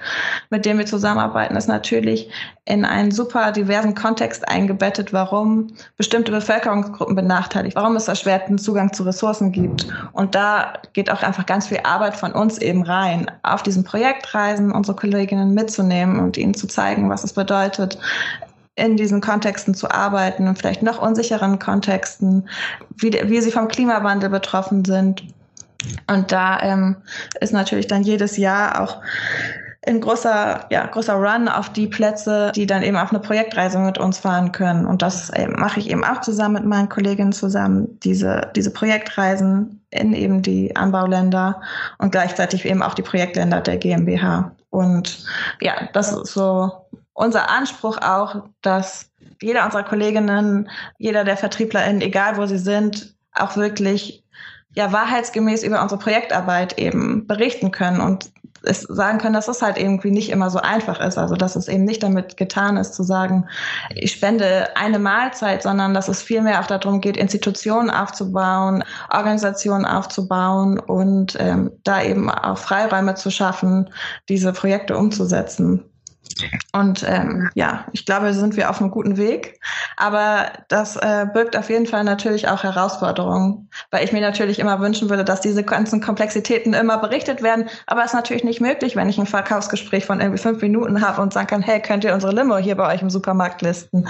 mit 0.50 0.66
dem 0.66 0.78
wir 0.78 0.86
zusammenarbeiten, 0.86 1.56
ist 1.56 1.70
natürlich 1.70 2.30
in 2.66 2.84
einen 2.84 3.12
super 3.12 3.54
diversen 3.54 3.96
Kontext 3.96 4.46
eingebettet, 4.48 5.14
warum 5.14 5.68
bestimmte 5.96 6.32
Bevölkerungsgruppen 6.32 7.16
benachteiligt, 7.16 7.78
warum 7.78 7.96
es 7.96 8.10
erschwerten 8.10 8.58
Zugang 8.58 8.92
zu 8.92 9.04
Ressourcen 9.04 9.54
gibt. 9.54 9.88
Und 10.12 10.36
da 10.36 10.74
geht 10.92 11.10
auch 11.10 11.24
einfach 11.24 11.46
ganz 11.46 11.68
viel 11.68 11.80
Arbeit 11.84 12.16
von 12.16 12.34
uns 12.34 12.58
eben 12.58 12.84
rein, 12.84 13.32
auf 13.44 13.64
diesen 13.64 13.86
Projektreisen 13.86 14.74
unsere 14.74 14.98
Kolleginnen 14.98 15.54
mitzunehmen 15.54 16.20
und 16.20 16.38
ihnen 16.38 16.54
zu 16.54 16.68
zeigen, 16.68 17.10
was 17.10 17.24
es 17.24 17.32
bedeutet, 17.32 17.98
in 18.76 18.98
diesen 18.98 19.22
Kontexten 19.22 19.76
zu 19.76 19.92
arbeiten 19.92 20.48
und 20.48 20.58
vielleicht 20.58 20.82
noch 20.82 21.02
unsicheren 21.02 21.60
Kontexten, 21.60 22.50
wie, 22.96 23.12
wie 23.12 23.42
sie 23.42 23.52
vom 23.52 23.68
Klimawandel 23.68 24.30
betroffen 24.30 24.84
sind. 24.84 25.24
Und 26.08 26.32
da 26.32 26.60
ähm, 26.62 26.96
ist 27.40 27.54
natürlich 27.54 27.88
dann 27.88 28.04
jedes 28.04 28.38
Jahr 28.38 28.82
auch 28.82 29.02
ein 29.86 30.00
großer, 30.00 30.66
ja, 30.70 30.86
großer 30.86 31.16
Run 31.16 31.48
auf 31.48 31.70
die 31.70 31.88
Plätze, 31.88 32.52
die 32.56 32.66
dann 32.66 32.84
eben 32.84 32.98
auf 32.98 33.12
eine 33.12 33.20
Projektreise 33.20 33.80
mit 33.80 33.98
uns 33.98 34.18
fahren 34.18 34.52
können. 34.52 34.86
Und 34.86 35.02
das 35.02 35.32
ähm, 35.36 35.54
mache 35.58 35.80
ich 35.80 35.90
eben 35.90 36.04
auch 36.04 36.22
zusammen 36.22 36.56
mit 36.56 36.66
meinen 36.66 36.90
Kolleginnen 36.90 37.34
zusammen, 37.34 38.00
diese, 38.00 38.52
diese 38.56 38.72
Projektreisen 38.72 39.84
in 39.90 40.14
eben 40.14 40.42
die 40.42 40.76
Anbauländer 40.76 41.62
und 41.98 42.12
gleichzeitig 42.12 42.66
eben 42.66 42.82
auch 42.82 42.94
die 42.94 43.02
Projektländer 43.02 43.62
der 43.62 43.78
GmbH. 43.78 44.52
Und 44.70 45.26
ja, 45.60 45.74
das 45.94 46.12
ist 46.12 46.34
so 46.34 46.72
unser 47.14 47.50
Anspruch 47.50 47.98
auch, 48.02 48.44
dass 48.62 49.12
jeder 49.42 49.66
unserer 49.66 49.84
Kolleginnen, 49.84 50.70
jeder 50.98 51.26
der 51.26 51.38
VertrieblerInnen, 51.38 52.02
egal 52.02 52.38
wo 52.38 52.46
sie 52.46 52.58
sind, 52.58 53.16
auch 53.34 53.58
wirklich 53.58 54.24
ja 54.76 54.92
wahrheitsgemäß 54.92 55.64
über 55.64 55.82
unsere 55.82 56.00
Projektarbeit 56.00 56.80
eben 56.80 57.28
berichten 57.28 57.72
können 57.72 58.02
und 58.02 58.32
es 58.64 58.82
sagen 58.82 59.18
können, 59.18 59.34
dass 59.34 59.48
es 59.48 59.62
halt 59.62 59.78
irgendwie 59.78 60.12
nicht 60.12 60.30
immer 60.30 60.50
so 60.50 60.60
einfach 60.60 61.00
ist. 61.00 61.18
Also 61.18 61.36
dass 61.36 61.56
es 61.56 61.68
eben 61.68 61.84
nicht 61.84 62.02
damit 62.04 62.38
getan 62.38 62.78
ist 62.78 62.94
zu 62.94 63.04
sagen, 63.04 63.48
ich 63.94 64.12
spende 64.12 64.76
eine 64.76 65.00
Mahlzeit, 65.00 65.64
sondern 65.64 65.94
dass 65.94 66.08
es 66.08 66.22
vielmehr 66.22 66.62
auch 66.62 66.68
darum 66.68 67.02
geht, 67.02 67.18
Institutionen 67.18 67.90
aufzubauen, 67.90 68.84
Organisationen 69.10 69.86
aufzubauen 69.86 70.80
und 70.80 71.38
ähm, 71.40 71.72
da 71.84 72.02
eben 72.04 72.30
auch 72.30 72.58
Freiräume 72.58 73.16
zu 73.16 73.30
schaffen, 73.32 73.90
diese 74.30 74.54
Projekte 74.54 74.98
umzusetzen. 74.98 75.84
Und 76.72 77.06
ähm, 77.08 77.50
ja, 77.56 77.86
ich 77.92 78.06
glaube, 78.06 78.34
sind 78.34 78.56
wir 78.58 78.70
auf 78.70 78.82
einem 78.82 78.92
guten 78.92 79.18
Weg. 79.18 79.60
Aber 79.98 80.48
das 80.68 80.96
äh, 80.96 81.28
birgt 81.32 81.58
auf 81.58 81.70
jeden 81.70 81.86
Fall 81.86 82.04
natürlich 82.04 82.48
auch 82.48 82.64
Herausforderungen, 82.64 83.70
weil 83.92 84.04
ich 84.04 84.12
mir 84.12 84.22
natürlich 84.22 84.60
immer 84.60 84.80
wünschen 84.80 85.10
würde, 85.10 85.24
dass 85.24 85.42
diese 85.42 85.64
ganzen 85.64 86.02
Komplexitäten 86.02 86.74
immer 86.74 86.98
berichtet 86.98 87.44
werden. 87.44 87.70
Aber 87.88 88.02
es 88.02 88.08
ist 88.08 88.16
natürlich 88.16 88.44
nicht 88.44 88.62
möglich, 88.62 88.96
wenn 88.96 89.10
ich 89.10 89.18
ein 89.18 89.26
Verkaufsgespräch 89.26 90.06
von 90.06 90.20
irgendwie 90.20 90.42
fünf 90.42 90.62
Minuten 90.62 91.02
habe 91.02 91.22
und 91.22 91.34
sagen 91.34 91.48
kann, 91.48 91.62
hey, 91.62 91.82
könnt 91.82 92.04
ihr 92.04 92.14
unsere 92.14 92.34
Limo 92.34 92.58
hier 92.58 92.76
bei 92.76 92.94
euch 92.94 93.02
im 93.02 93.10
Supermarkt 93.10 93.62
listen? 93.62 94.08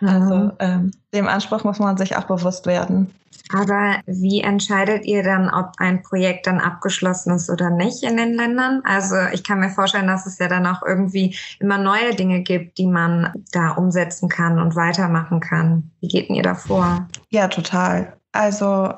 Mhm. 0.00 0.08
Also 0.08 0.50
ähm, 0.60 0.90
dem 1.12 1.28
Anspruch 1.28 1.64
muss 1.64 1.78
man 1.78 1.96
sich 1.96 2.16
auch 2.16 2.24
bewusst 2.24 2.66
werden. 2.66 3.12
Aber 3.52 4.00
wie 4.06 4.40
entscheidet 4.40 5.04
ihr 5.04 5.22
dann, 5.22 5.50
ob 5.50 5.72
ein 5.78 6.02
Projekt 6.02 6.46
dann 6.46 6.60
abgeschlossen 6.60 7.34
ist 7.34 7.50
oder 7.50 7.70
nicht 7.70 8.02
in 8.02 8.16
den 8.16 8.34
Ländern? 8.34 8.80
Also 8.84 9.16
ich 9.32 9.44
kann 9.44 9.60
mir 9.60 9.68
vorstellen, 9.68 10.06
dass 10.06 10.26
es 10.26 10.38
ja 10.38 10.48
dann 10.48 10.66
auch 10.66 10.82
irgendwie 10.82 11.36
immer 11.60 11.78
neue 11.78 12.14
Dinge 12.14 12.40
gibt, 12.40 12.78
die 12.78 12.86
man 12.86 13.32
da 13.52 13.72
umsetzen 13.72 14.28
kann 14.28 14.58
und 14.58 14.76
weitermachen 14.76 15.40
kann. 15.40 15.90
Wie 16.00 16.08
geht 16.08 16.28
denn 16.28 16.36
ihr 16.36 16.42
da 16.42 16.54
vor? 16.54 17.06
Ja, 17.28 17.48
total. 17.48 18.14
Also 18.32 18.94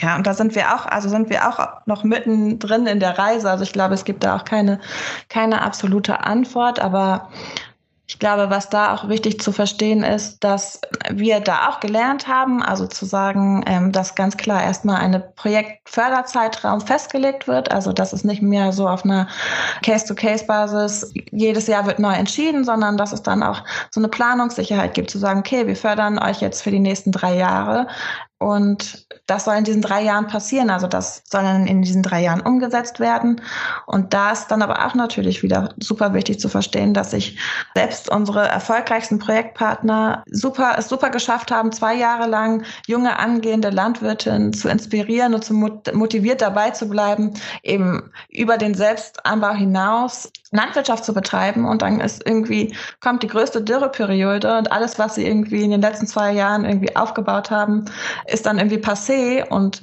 ja, 0.00 0.14
und 0.16 0.26
da 0.26 0.34
sind 0.34 0.54
wir 0.54 0.74
auch, 0.74 0.86
also 0.86 1.08
sind 1.08 1.28
wir 1.28 1.48
auch 1.48 1.86
noch 1.86 2.04
mittendrin 2.04 2.86
in 2.86 3.00
der 3.00 3.18
Reise. 3.18 3.50
Also 3.50 3.64
ich 3.64 3.72
glaube, 3.72 3.94
es 3.94 4.04
gibt 4.04 4.22
da 4.22 4.36
auch 4.36 4.44
keine, 4.44 4.78
keine 5.28 5.62
absolute 5.62 6.20
Antwort, 6.20 6.78
aber 6.78 7.30
Ich 8.10 8.18
glaube, 8.18 8.48
was 8.48 8.70
da 8.70 8.94
auch 8.94 9.10
wichtig 9.10 9.38
zu 9.38 9.52
verstehen 9.52 10.02
ist, 10.02 10.42
dass 10.42 10.80
wir 11.10 11.40
da 11.40 11.68
auch 11.68 11.78
gelernt 11.78 12.26
haben, 12.26 12.62
also 12.62 12.86
zu 12.86 13.04
sagen, 13.04 13.62
ähm, 13.66 13.92
dass 13.92 14.14
ganz 14.14 14.38
klar 14.38 14.62
erstmal 14.62 14.96
eine 14.96 15.20
Projektförderzeitraum 15.20 16.80
festgelegt 16.80 17.46
wird, 17.46 17.70
also 17.70 17.92
dass 17.92 18.14
es 18.14 18.24
nicht 18.24 18.40
mehr 18.40 18.72
so 18.72 18.88
auf 18.88 19.04
einer 19.04 19.28
Case-to-Case-Basis 19.82 21.12
jedes 21.32 21.66
Jahr 21.66 21.84
wird 21.84 21.98
neu 21.98 22.14
entschieden, 22.14 22.64
sondern 22.64 22.96
dass 22.96 23.12
es 23.12 23.22
dann 23.22 23.42
auch 23.42 23.62
so 23.90 24.00
eine 24.00 24.08
Planungssicherheit 24.08 24.94
gibt, 24.94 25.10
zu 25.10 25.18
sagen, 25.18 25.40
okay, 25.40 25.66
wir 25.66 25.76
fördern 25.76 26.18
euch 26.18 26.40
jetzt 26.40 26.62
für 26.62 26.70
die 26.70 26.80
nächsten 26.80 27.12
drei 27.12 27.36
Jahre 27.36 27.88
und 28.38 29.06
das 29.26 29.44
soll 29.44 29.56
in 29.56 29.64
diesen 29.64 29.82
drei 29.82 30.02
Jahren 30.02 30.28
passieren. 30.28 30.70
Also 30.70 30.86
das 30.86 31.22
soll 31.28 31.42
dann 31.42 31.66
in 31.66 31.82
diesen 31.82 32.02
drei 32.02 32.22
Jahren 32.22 32.40
umgesetzt 32.40 33.00
werden. 33.00 33.40
Und 33.86 34.14
da 34.14 34.30
ist 34.30 34.46
dann 34.48 34.62
aber 34.62 34.86
auch 34.86 34.94
natürlich 34.94 35.42
wieder 35.42 35.74
super 35.78 36.14
wichtig 36.14 36.38
zu 36.38 36.48
verstehen, 36.48 36.94
dass 36.94 37.10
sich 37.10 37.36
selbst 37.74 38.08
unsere 38.08 38.46
erfolgreichsten 38.46 39.18
Projektpartner 39.18 40.22
super, 40.30 40.76
es 40.78 40.88
super 40.88 41.10
geschafft 41.10 41.50
haben, 41.50 41.72
zwei 41.72 41.94
Jahre 41.94 42.28
lang 42.28 42.64
junge 42.86 43.18
angehende 43.18 43.70
Landwirtinnen 43.70 44.52
zu 44.52 44.68
inspirieren 44.68 45.34
und 45.34 45.44
zu 45.44 45.52
motiviert 45.52 46.40
dabei 46.40 46.70
zu 46.70 46.88
bleiben, 46.88 47.34
eben 47.62 48.10
über 48.30 48.56
den 48.56 48.74
Selbstanbau 48.74 49.52
hinaus 49.52 50.30
Landwirtschaft 50.52 51.04
zu 51.04 51.12
betreiben. 51.12 51.66
Und 51.66 51.82
dann 51.82 52.00
ist 52.00 52.26
irgendwie, 52.26 52.74
kommt 53.00 53.22
die 53.22 53.28
größte 53.28 53.62
Dürreperiode 53.62 54.56
und 54.56 54.72
alles, 54.72 54.98
was 54.98 55.16
sie 55.16 55.26
irgendwie 55.26 55.62
in 55.62 55.70
den 55.70 55.82
letzten 55.82 56.06
zwei 56.06 56.32
Jahren 56.32 56.64
irgendwie 56.64 56.96
aufgebaut 56.96 57.50
haben, 57.50 57.84
ist 58.28 58.46
dann 58.46 58.58
irgendwie 58.58 58.78
passé 58.78 59.46
und 59.48 59.82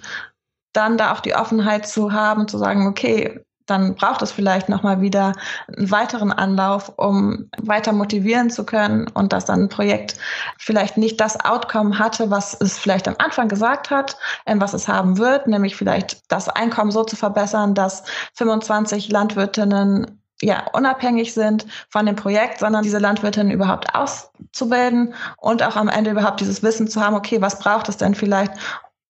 dann 0.73 0.97
da 0.97 1.13
auch 1.13 1.21
die 1.21 1.35
Offenheit 1.35 1.87
zu 1.87 2.11
haben, 2.11 2.47
zu 2.47 2.57
sagen, 2.57 2.87
okay, 2.87 3.45
dann 3.65 3.95
braucht 3.95 4.21
es 4.21 4.31
vielleicht 4.31 4.69
nochmal 4.69 5.01
wieder 5.01 5.33
einen 5.75 5.89
weiteren 5.89 6.31
Anlauf, 6.31 6.93
um 6.97 7.49
weiter 7.57 7.93
motivieren 7.93 8.49
zu 8.49 8.63
können 8.65 9.07
und 9.13 9.33
dass 9.33 9.45
dann 9.45 9.63
ein 9.63 9.69
Projekt 9.69 10.17
vielleicht 10.57 10.97
nicht 10.97 11.19
das 11.19 11.43
Outcome 11.43 11.97
hatte, 11.97 12.29
was 12.29 12.53
es 12.59 12.77
vielleicht 12.77 13.07
am 13.07 13.15
Anfang 13.17 13.47
gesagt 13.47 13.89
hat, 13.89 14.17
ähm, 14.45 14.61
was 14.61 14.73
es 14.73 14.87
haben 14.87 15.17
wird, 15.17 15.47
nämlich 15.47 15.75
vielleicht 15.75 16.31
das 16.31 16.47
Einkommen 16.49 16.91
so 16.91 17.03
zu 17.03 17.15
verbessern, 17.15 17.73
dass 17.73 18.03
25 18.35 19.09
Landwirtinnen 19.09 20.21
ja, 20.41 20.65
unabhängig 20.73 21.33
sind 21.33 21.65
von 21.89 22.05
dem 22.05 22.15
Projekt, 22.15 22.59
sondern 22.59 22.83
diese 22.83 22.99
Landwirtinnen 22.99 23.51
überhaupt 23.51 23.95
auszubilden 23.95 25.13
und 25.37 25.63
auch 25.63 25.75
am 25.75 25.87
Ende 25.87 26.11
überhaupt 26.11 26.41
dieses 26.41 26.61
Wissen 26.61 26.87
zu 26.87 27.01
haben, 27.01 27.15
okay, 27.15 27.41
was 27.41 27.59
braucht 27.59 27.87
es 27.89 27.97
denn 27.97 28.15
vielleicht, 28.15 28.51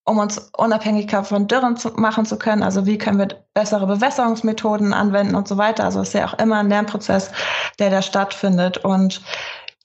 um 0.06 0.20
uns 0.20 0.38
unabhängiger 0.56 1.24
von 1.24 1.48
Dürren 1.48 1.78
zu 1.78 1.90
machen 1.96 2.26
zu 2.26 2.38
können? 2.38 2.62
Also 2.62 2.86
wie 2.86 3.00
können 3.00 3.18
wir 3.18 3.28
bessere 3.56 3.88
Bewässerungsmethoden 3.88 4.94
anwenden 4.94 5.36
und 5.36 5.48
so 5.48 5.58
weiter? 5.58 5.84
Also 5.84 6.02
es 6.02 6.10
ist 6.10 6.14
ja 6.14 6.28
auch 6.28 6.38
immer 6.38 6.60
ein 6.60 6.70
Lernprozess, 6.70 7.32
der 7.80 7.90
da 7.90 8.04
stattfindet. 8.04 8.78
Und 8.78 9.22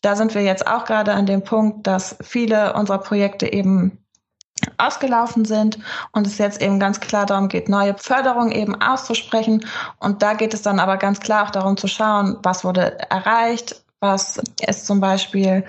da 0.03 0.17
sind 0.17 0.35
wir 0.35 0.43
jetzt 0.43 0.67
auch 0.67 0.85
gerade 0.85 1.15
an 1.15 1.25
dem 1.25 1.43
Punkt, 1.43 1.87
dass 1.87 2.17
viele 2.21 2.75
unserer 2.75 2.99
Projekte 2.99 3.51
eben 3.51 4.05
ausgelaufen 4.79 5.45
sind 5.45 5.79
und 6.13 6.27
es 6.27 6.39
jetzt 6.39 6.61
eben 6.61 6.81
ganz 6.81 7.01
klar 7.01 7.27
darum 7.27 7.49
geht, 7.49 7.69
neue 7.69 7.97
Förderungen 7.99 8.53
eben 8.53 8.81
auszusprechen. 8.81 9.65
Und 9.99 10.23
da 10.23 10.35
geht 10.35 10.55
es 10.55 10.63
dann 10.63 10.81
aber 10.81 10.97
ganz 10.97 11.21
klar 11.21 11.45
auch 11.47 11.51
darum 11.51 11.77
zu 11.77 11.87
schauen, 11.89 12.39
was 12.43 12.65
wurde 12.65 12.99
erreicht, 13.11 13.83
was 14.01 14.41
ist 14.67 14.87
zum 14.87 15.01
Beispiel, 15.01 15.65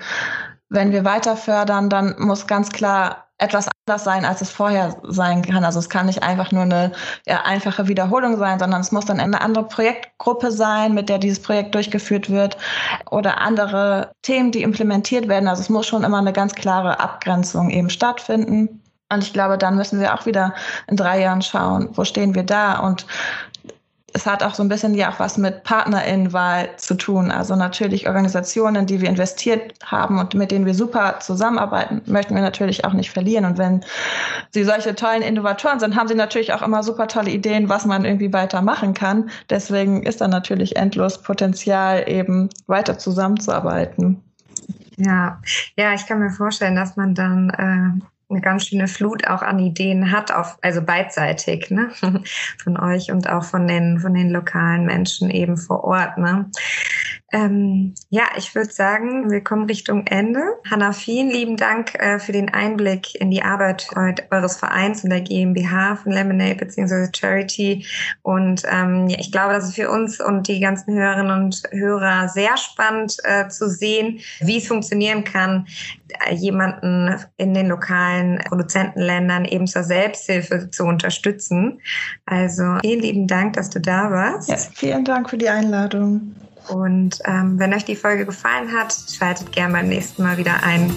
wenn 0.68 0.92
wir 0.92 1.04
weiter 1.04 1.36
fördern, 1.36 1.90
dann 1.90 2.14
muss 2.18 2.46
ganz 2.46 2.70
klar 2.70 3.28
etwas 3.42 3.68
anders 3.86 4.04
sein, 4.04 4.24
als 4.24 4.40
es 4.40 4.50
vorher 4.50 4.96
sein 5.02 5.42
kann. 5.42 5.64
Also 5.64 5.80
es 5.80 5.90
kann 5.90 6.06
nicht 6.06 6.22
einfach 6.22 6.52
nur 6.52 6.62
eine 6.62 6.92
ja, 7.26 7.42
einfache 7.42 7.88
Wiederholung 7.88 8.38
sein, 8.38 8.58
sondern 8.58 8.80
es 8.80 8.92
muss 8.92 9.06
dann 9.06 9.20
eine 9.20 9.40
andere 9.40 9.64
Projektgruppe 9.64 10.52
sein, 10.52 10.94
mit 10.94 11.08
der 11.08 11.18
dieses 11.18 11.42
Projekt 11.42 11.74
durchgeführt 11.74 12.30
wird 12.30 12.56
oder 13.10 13.40
andere 13.40 14.12
Themen, 14.22 14.52
die 14.52 14.62
implementiert 14.62 15.28
werden. 15.28 15.48
Also 15.48 15.62
es 15.62 15.68
muss 15.68 15.86
schon 15.86 16.04
immer 16.04 16.18
eine 16.18 16.32
ganz 16.32 16.54
klare 16.54 17.00
Abgrenzung 17.00 17.70
eben 17.70 17.90
stattfinden. 17.90 18.80
Und 19.12 19.24
ich 19.24 19.32
glaube, 19.32 19.58
dann 19.58 19.76
müssen 19.76 20.00
wir 20.00 20.14
auch 20.14 20.24
wieder 20.24 20.54
in 20.86 20.96
drei 20.96 21.20
Jahren 21.20 21.42
schauen, 21.42 21.90
wo 21.92 22.04
stehen 22.04 22.34
wir 22.34 22.44
da 22.44 22.78
und 22.78 23.06
es 24.14 24.26
hat 24.26 24.42
auch 24.42 24.54
so 24.54 24.62
ein 24.62 24.68
bisschen 24.68 24.94
ja 24.94 25.10
auch 25.10 25.18
was 25.18 25.38
mit 25.38 25.64
PartnerInnenwahl 25.64 26.70
zu 26.76 26.94
tun. 26.94 27.30
Also 27.30 27.56
natürlich 27.56 28.06
Organisationen, 28.06 28.86
die 28.86 29.00
wir 29.00 29.08
investiert 29.08 29.74
haben 29.84 30.18
und 30.18 30.34
mit 30.34 30.50
denen 30.50 30.66
wir 30.66 30.74
super 30.74 31.20
zusammenarbeiten, 31.20 32.02
möchten 32.06 32.34
wir 32.34 32.42
natürlich 32.42 32.84
auch 32.84 32.92
nicht 32.92 33.10
verlieren. 33.10 33.44
Und 33.44 33.58
wenn 33.58 33.84
sie 34.50 34.64
solche 34.64 34.94
tollen 34.94 35.22
Innovatoren 35.22 35.80
sind, 35.80 35.96
haben 35.96 36.08
sie 36.08 36.14
natürlich 36.14 36.52
auch 36.52 36.62
immer 36.62 36.82
super 36.82 37.08
tolle 37.08 37.30
Ideen, 37.30 37.68
was 37.68 37.86
man 37.86 38.04
irgendwie 38.04 38.32
weiter 38.32 38.62
machen 38.62 38.94
kann. 38.94 39.30
Deswegen 39.48 40.02
ist 40.02 40.20
da 40.20 40.28
natürlich 40.28 40.76
endlos 40.76 41.22
Potenzial, 41.22 42.04
eben 42.08 42.50
weiter 42.66 42.98
zusammenzuarbeiten. 42.98 44.22
Ja, 44.96 45.40
ja, 45.76 45.94
ich 45.94 46.06
kann 46.06 46.20
mir 46.20 46.30
vorstellen, 46.30 46.76
dass 46.76 46.96
man 46.96 47.14
dann 47.14 47.50
äh, 47.50 48.04
eine 48.32 48.40
ganz 48.40 48.66
schöne 48.66 48.88
Flut 48.88 49.26
auch 49.28 49.42
an 49.42 49.58
Ideen 49.58 50.10
hat, 50.10 50.32
auf, 50.32 50.58
also 50.62 50.82
beidseitig, 50.82 51.70
ne? 51.70 51.90
von 52.62 52.78
euch 52.78 53.12
und 53.12 53.28
auch 53.28 53.44
von 53.44 53.68
den, 53.68 54.00
von 54.00 54.14
den 54.14 54.30
lokalen 54.30 54.86
Menschen 54.86 55.30
eben 55.30 55.56
vor 55.56 55.84
Ort. 55.84 56.18
Ne? 56.18 56.50
Ähm, 57.32 57.94
ja, 58.10 58.24
ich 58.36 58.54
würde 58.54 58.70
sagen, 58.70 59.30
wir 59.30 59.42
kommen 59.42 59.64
Richtung 59.64 60.06
Ende. 60.06 60.42
Hanna, 60.70 60.92
vielen 60.92 61.30
lieben 61.30 61.56
Dank 61.56 61.94
äh, 61.94 62.18
für 62.18 62.32
den 62.32 62.52
Einblick 62.52 63.14
in 63.14 63.30
die 63.30 63.42
Arbeit 63.42 63.88
eures 64.30 64.58
Vereins 64.58 65.02
und 65.02 65.10
der 65.10 65.22
GmbH 65.22 65.96
von 65.96 66.12
Lemonade 66.12 66.56
bzw. 66.56 67.08
Charity. 67.14 67.86
Und 68.20 68.64
ähm, 68.70 69.08
ja, 69.08 69.18
ich 69.18 69.32
glaube, 69.32 69.54
das 69.54 69.64
ist 69.64 69.76
für 69.76 69.90
uns 69.90 70.20
und 70.20 70.46
die 70.46 70.60
ganzen 70.60 70.94
Hörerinnen 70.94 71.44
und 71.44 71.62
Hörer 71.70 72.28
sehr 72.28 72.56
spannend 72.58 73.16
äh, 73.24 73.48
zu 73.48 73.70
sehen, 73.70 74.20
wie 74.40 74.58
es 74.58 74.68
funktionieren 74.68 75.24
kann, 75.24 75.66
äh, 76.26 76.34
jemanden 76.34 77.16
in 77.38 77.54
den 77.54 77.68
lokalen 77.68 78.40
Produzentenländern 78.44 79.46
eben 79.46 79.66
zur 79.66 79.84
Selbsthilfe 79.84 80.68
zu 80.70 80.84
unterstützen. 80.84 81.80
Also 82.26 82.76
vielen 82.82 83.00
lieben 83.00 83.26
Dank, 83.26 83.54
dass 83.54 83.70
du 83.70 83.80
da 83.80 84.10
warst. 84.10 84.50
Ja, 84.50 84.56
vielen 84.56 85.04
Dank 85.06 85.30
für 85.30 85.38
die 85.38 85.48
Einladung. 85.48 86.34
Und 86.68 87.18
ähm, 87.24 87.58
wenn 87.58 87.74
euch 87.74 87.84
die 87.84 87.96
Folge 87.96 88.26
gefallen 88.26 88.72
hat, 88.72 88.94
schaltet 89.10 89.52
gern 89.52 89.72
beim 89.72 89.88
nächsten 89.88 90.22
Mal 90.22 90.36
wieder 90.36 90.62
ein. 90.62 90.92